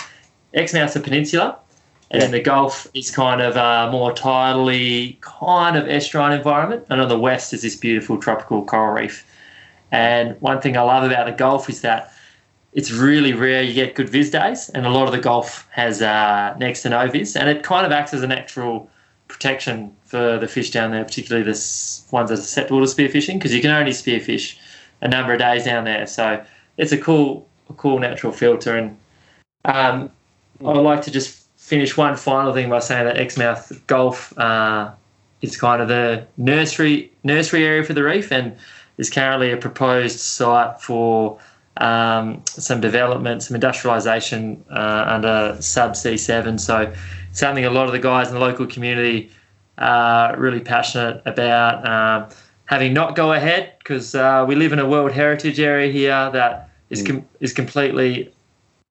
[0.54, 1.58] Exmouth's a peninsula,
[2.12, 7.02] and then the Gulf is kind of a more tidally kind of estuarine environment, and
[7.02, 9.26] on the west is this beautiful tropical coral reef.
[9.92, 12.14] And one thing I love about the Gulf is that
[12.74, 16.02] it's really rare you get good viz days, and a lot of the Gulf has
[16.02, 18.90] uh, next to no viz, and it kind of acts as a natural
[19.28, 21.58] protection for the fish down there, particularly the
[22.12, 24.58] ones that are susceptible to spearfishing, because you can only spearfish
[25.02, 26.06] a number of days down there.
[26.06, 26.44] So
[26.78, 28.78] it's a cool, a cool natural filter.
[28.78, 28.98] And
[29.66, 30.12] um,
[30.62, 34.92] I would like to just finish one final thing by saying that Exmouth Gulf uh,
[35.42, 38.56] is kind of the nursery nursery area for the reef, and
[39.00, 41.40] there's currently a proposed site for
[41.78, 46.60] um, some development, some industrialisation uh, under sub C7.
[46.60, 46.94] So
[47.32, 49.32] something a lot of the guys in the local community
[49.78, 51.88] are really passionate about.
[51.88, 52.30] Um,
[52.66, 56.70] having not go ahead because uh, we live in a World Heritage area here that
[56.90, 58.34] is com- is completely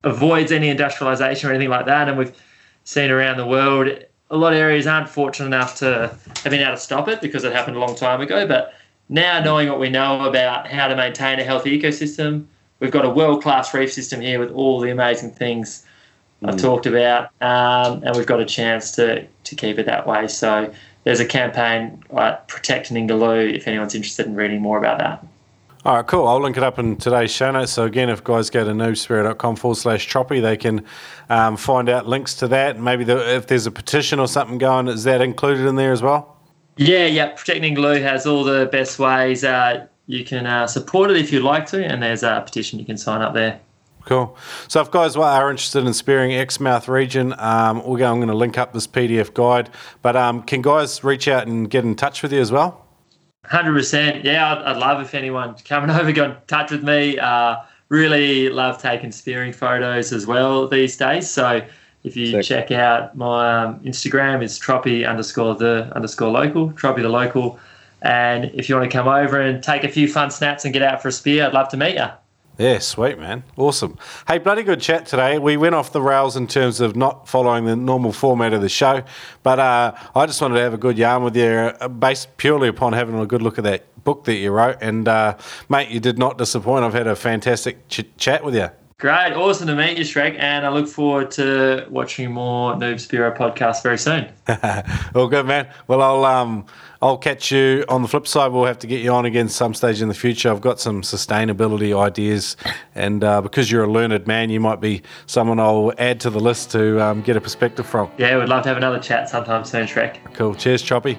[0.04, 2.34] avoids any industrialisation or anything like that, and we've
[2.84, 3.88] seen around the world
[4.30, 7.44] a lot of areas aren't fortunate enough to have been able to stop it because
[7.44, 8.46] it happened a long time ago.
[8.46, 8.72] But
[9.08, 12.46] now knowing what we know about how to maintain a healthy ecosystem,
[12.80, 15.84] we've got a world class reef system here with all the amazing things
[16.44, 20.28] I've talked about, um, and we've got a chance to to keep it that way.
[20.28, 25.26] So there's a campaign like Protect Ningaloo if anyone's interested in reading more about that.
[25.84, 26.28] All right, cool.
[26.28, 27.72] I'll link it up in today's show notes.
[27.72, 30.84] So again, if guys go to noobspearo.com forward slash troppy, they can
[31.30, 32.78] um, find out links to that.
[32.78, 36.02] Maybe the, if there's a petition or something going, is that included in there as
[36.02, 36.37] well?
[36.78, 37.28] Yeah, yeah.
[37.30, 39.44] Protecting Ningaloo has all the best ways.
[39.44, 42.84] Uh, you can uh, support it if you'd like to, and there's a petition you
[42.84, 43.60] can sign up there.
[44.06, 44.34] Cool.
[44.68, 48.34] So if guys are interested in spearing Exmouth region, um, we're going, I'm going to
[48.34, 49.68] link up this PDF guide.
[50.00, 52.86] But um, can guys reach out and get in touch with you as well?
[53.44, 54.24] Hundred percent.
[54.24, 57.18] Yeah, I'd, I'd, love if anyone coming over got in touch with me.
[57.18, 57.56] Uh,
[57.88, 61.28] really love taking spearing photos as well these days.
[61.28, 61.60] So
[62.04, 62.44] if you Sick.
[62.44, 67.58] check out my um, Instagram, it's troppy underscore the underscore local, troppy the local.
[68.02, 70.82] And if you want to come over and take a few fun snaps and get
[70.82, 72.06] out for a spear, I'd love to meet you.
[72.58, 73.44] Yeah, sweet, man.
[73.56, 73.96] Awesome.
[74.26, 75.38] Hey, bloody good chat today.
[75.38, 78.68] We went off the rails in terms of not following the normal format of the
[78.68, 79.04] show,
[79.44, 82.66] but uh, I just wanted to have a good yarn with you uh, based purely
[82.66, 84.78] upon having a good look at that book that you wrote.
[84.80, 85.36] And, uh,
[85.68, 86.84] mate, you did not disappoint.
[86.84, 88.70] I've had a fantastic ch- chat with you.
[89.00, 89.32] Great.
[89.32, 90.36] Awesome to meet you, Shrek.
[90.40, 94.28] And I look forward to watching more Noob Spearo podcasts very soon.
[95.14, 95.68] All good, man.
[95.86, 96.24] Well, I'll.
[96.24, 96.66] Um,
[97.00, 98.50] I'll catch you on the flip side.
[98.50, 100.50] We'll have to get you on again some stage in the future.
[100.50, 102.56] I've got some sustainability ideas,
[102.96, 106.40] and uh, because you're a learned man, you might be someone I'll add to the
[106.40, 108.10] list to um, get a perspective from.
[108.18, 110.18] Yeah, we'd love to have another chat sometime soon, Shrek.
[110.34, 110.56] Cool.
[110.56, 111.16] Cheers, Troppy.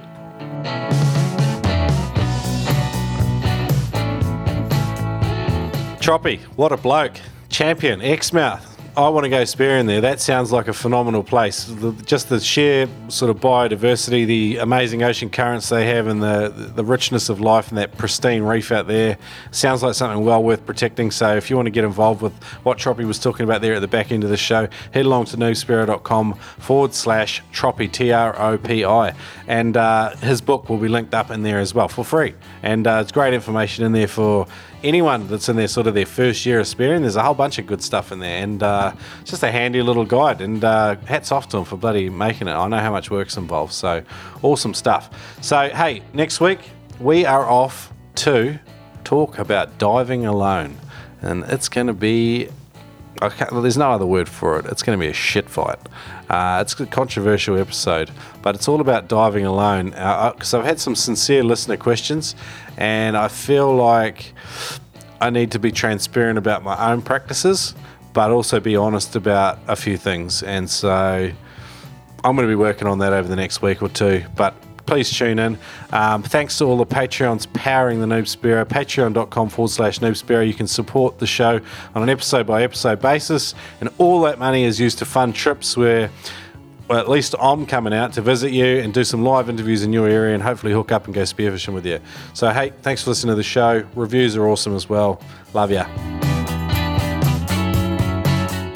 [6.01, 7.15] Troppy, what a bloke.
[7.50, 8.78] Champion, Exmouth.
[8.97, 10.02] I want to go spearing there.
[10.02, 11.66] That sounds like a phenomenal place.
[11.66, 16.50] The, just the sheer sort of biodiversity, the amazing ocean currents they have, and the
[16.76, 19.18] the richness of life and that pristine reef out there
[19.52, 21.12] sounds like something well worth protecting.
[21.12, 22.34] So if you want to get involved with
[22.64, 25.26] what Troppy was talking about there at the back end of the show, head along
[25.26, 29.14] to noobspearo.com forward slash Troppy, T R O P I.
[29.47, 32.34] And uh, his book will be linked up in there as well for free.
[32.64, 34.45] And uh, it's great information in there for
[34.84, 37.59] anyone that's in their sort of their first year of spearing, there's a whole bunch
[37.59, 40.41] of good stuff in there, and uh, it's just a handy little guide.
[40.41, 42.53] And uh, hats off to them for bloody making it.
[42.53, 44.03] I know how much work's involved, so
[44.41, 45.09] awesome stuff.
[45.41, 46.59] So hey, next week
[46.99, 48.59] we are off to
[49.03, 50.77] talk about diving alone,
[51.21, 52.49] and it's going to be.
[53.51, 54.65] there's no other word for it.
[54.65, 55.80] It's going to be a shit fight.
[56.30, 58.11] Uh, it's a controversial episode,
[58.43, 59.89] but it's all about diving alone.
[59.89, 62.36] Because uh, I've had some sincere listener questions,
[62.77, 64.34] and I feel like
[65.19, 67.73] I need to be transparent about my own practices,
[68.13, 70.43] but also be honest about a few things.
[70.43, 71.32] And so
[72.23, 74.23] I'm going to be working on that over the next week or two.
[74.36, 74.53] But
[74.90, 75.56] please tune in.
[75.92, 78.66] Um, thanks to all the Patreons powering the Noob Spearo.
[78.66, 80.46] Patreon.com forward slash Noob Spearo.
[80.46, 81.62] You can support the show
[81.94, 85.78] on an episode by episode basis, and all that money is used to fund trips
[85.78, 86.10] where
[86.88, 89.94] well, at least I'm coming out to visit you and do some live interviews in
[89.94, 92.00] your area and hopefully hook up and go spearfishing with you.
[92.34, 93.86] So, hey, thanks for listening to the show.
[93.94, 95.22] Reviews are awesome as well.
[95.54, 95.84] Love ya.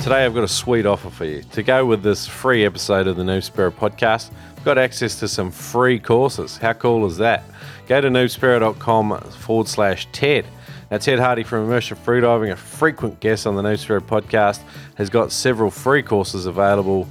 [0.03, 1.41] Today, I've got a sweet offer for you.
[1.53, 4.31] To go with this free episode of the Noob Spearo podcast,
[4.63, 6.57] got access to some free courses.
[6.57, 7.43] How cool is that?
[7.87, 10.45] Go to noobspearo.com forward slash TED.
[10.89, 14.61] Now, Ted Harty from Immersion Freediving, a frequent guest on the Spearo podcast,
[14.95, 17.07] has got several free courses available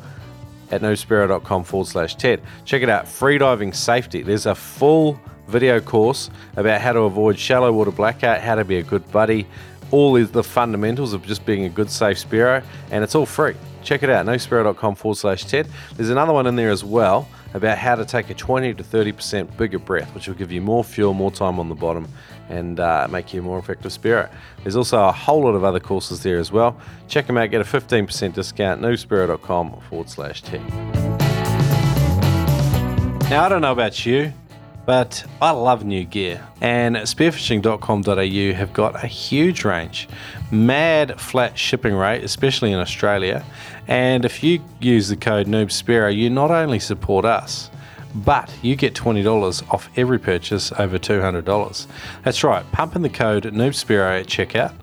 [0.70, 2.40] at noobspearo.com forward slash TED.
[2.64, 4.22] Check it out, freediving safety.
[4.22, 8.78] There's a full video course about how to avoid shallow water blackout, how to be
[8.78, 9.46] a good buddy,
[9.90, 13.54] all the fundamentals of just being a good safe Spearo, and it's all free.
[13.82, 15.66] Check it out, noobspearo.com forward slash TED.
[15.96, 19.56] There's another one in there as well about how to take a 20 to 30%
[19.56, 22.08] bigger breath, which will give you more fuel, more time on the bottom,
[22.48, 24.30] and uh, make you a more effective Spearo.
[24.62, 26.76] There's also a whole lot of other courses there as well.
[27.08, 30.62] Check them out, get a 15% discount, noobspearo.com forward slash TED.
[33.30, 34.32] Now, I don't know about you,
[34.84, 40.08] but I love new gear, and spearfishing.com.au have got a huge range.
[40.50, 43.44] Mad flat shipping rate, especially in Australia.
[43.88, 47.70] And if you use the code NoobSpearo, you not only support us,
[48.14, 51.86] but you get $20 off every purchase over $200.
[52.22, 54.74] That's right, pump in the code Noobspearo at checkout,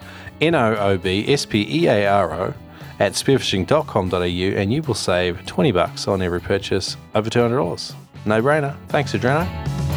[0.42, 2.54] N O O B S P E A R O,
[3.00, 7.96] at spearfishing.com.au, and you will save 20 bucks on every purchase over $200.
[8.26, 8.76] No brainer.
[8.90, 9.89] Thanks, Adreno.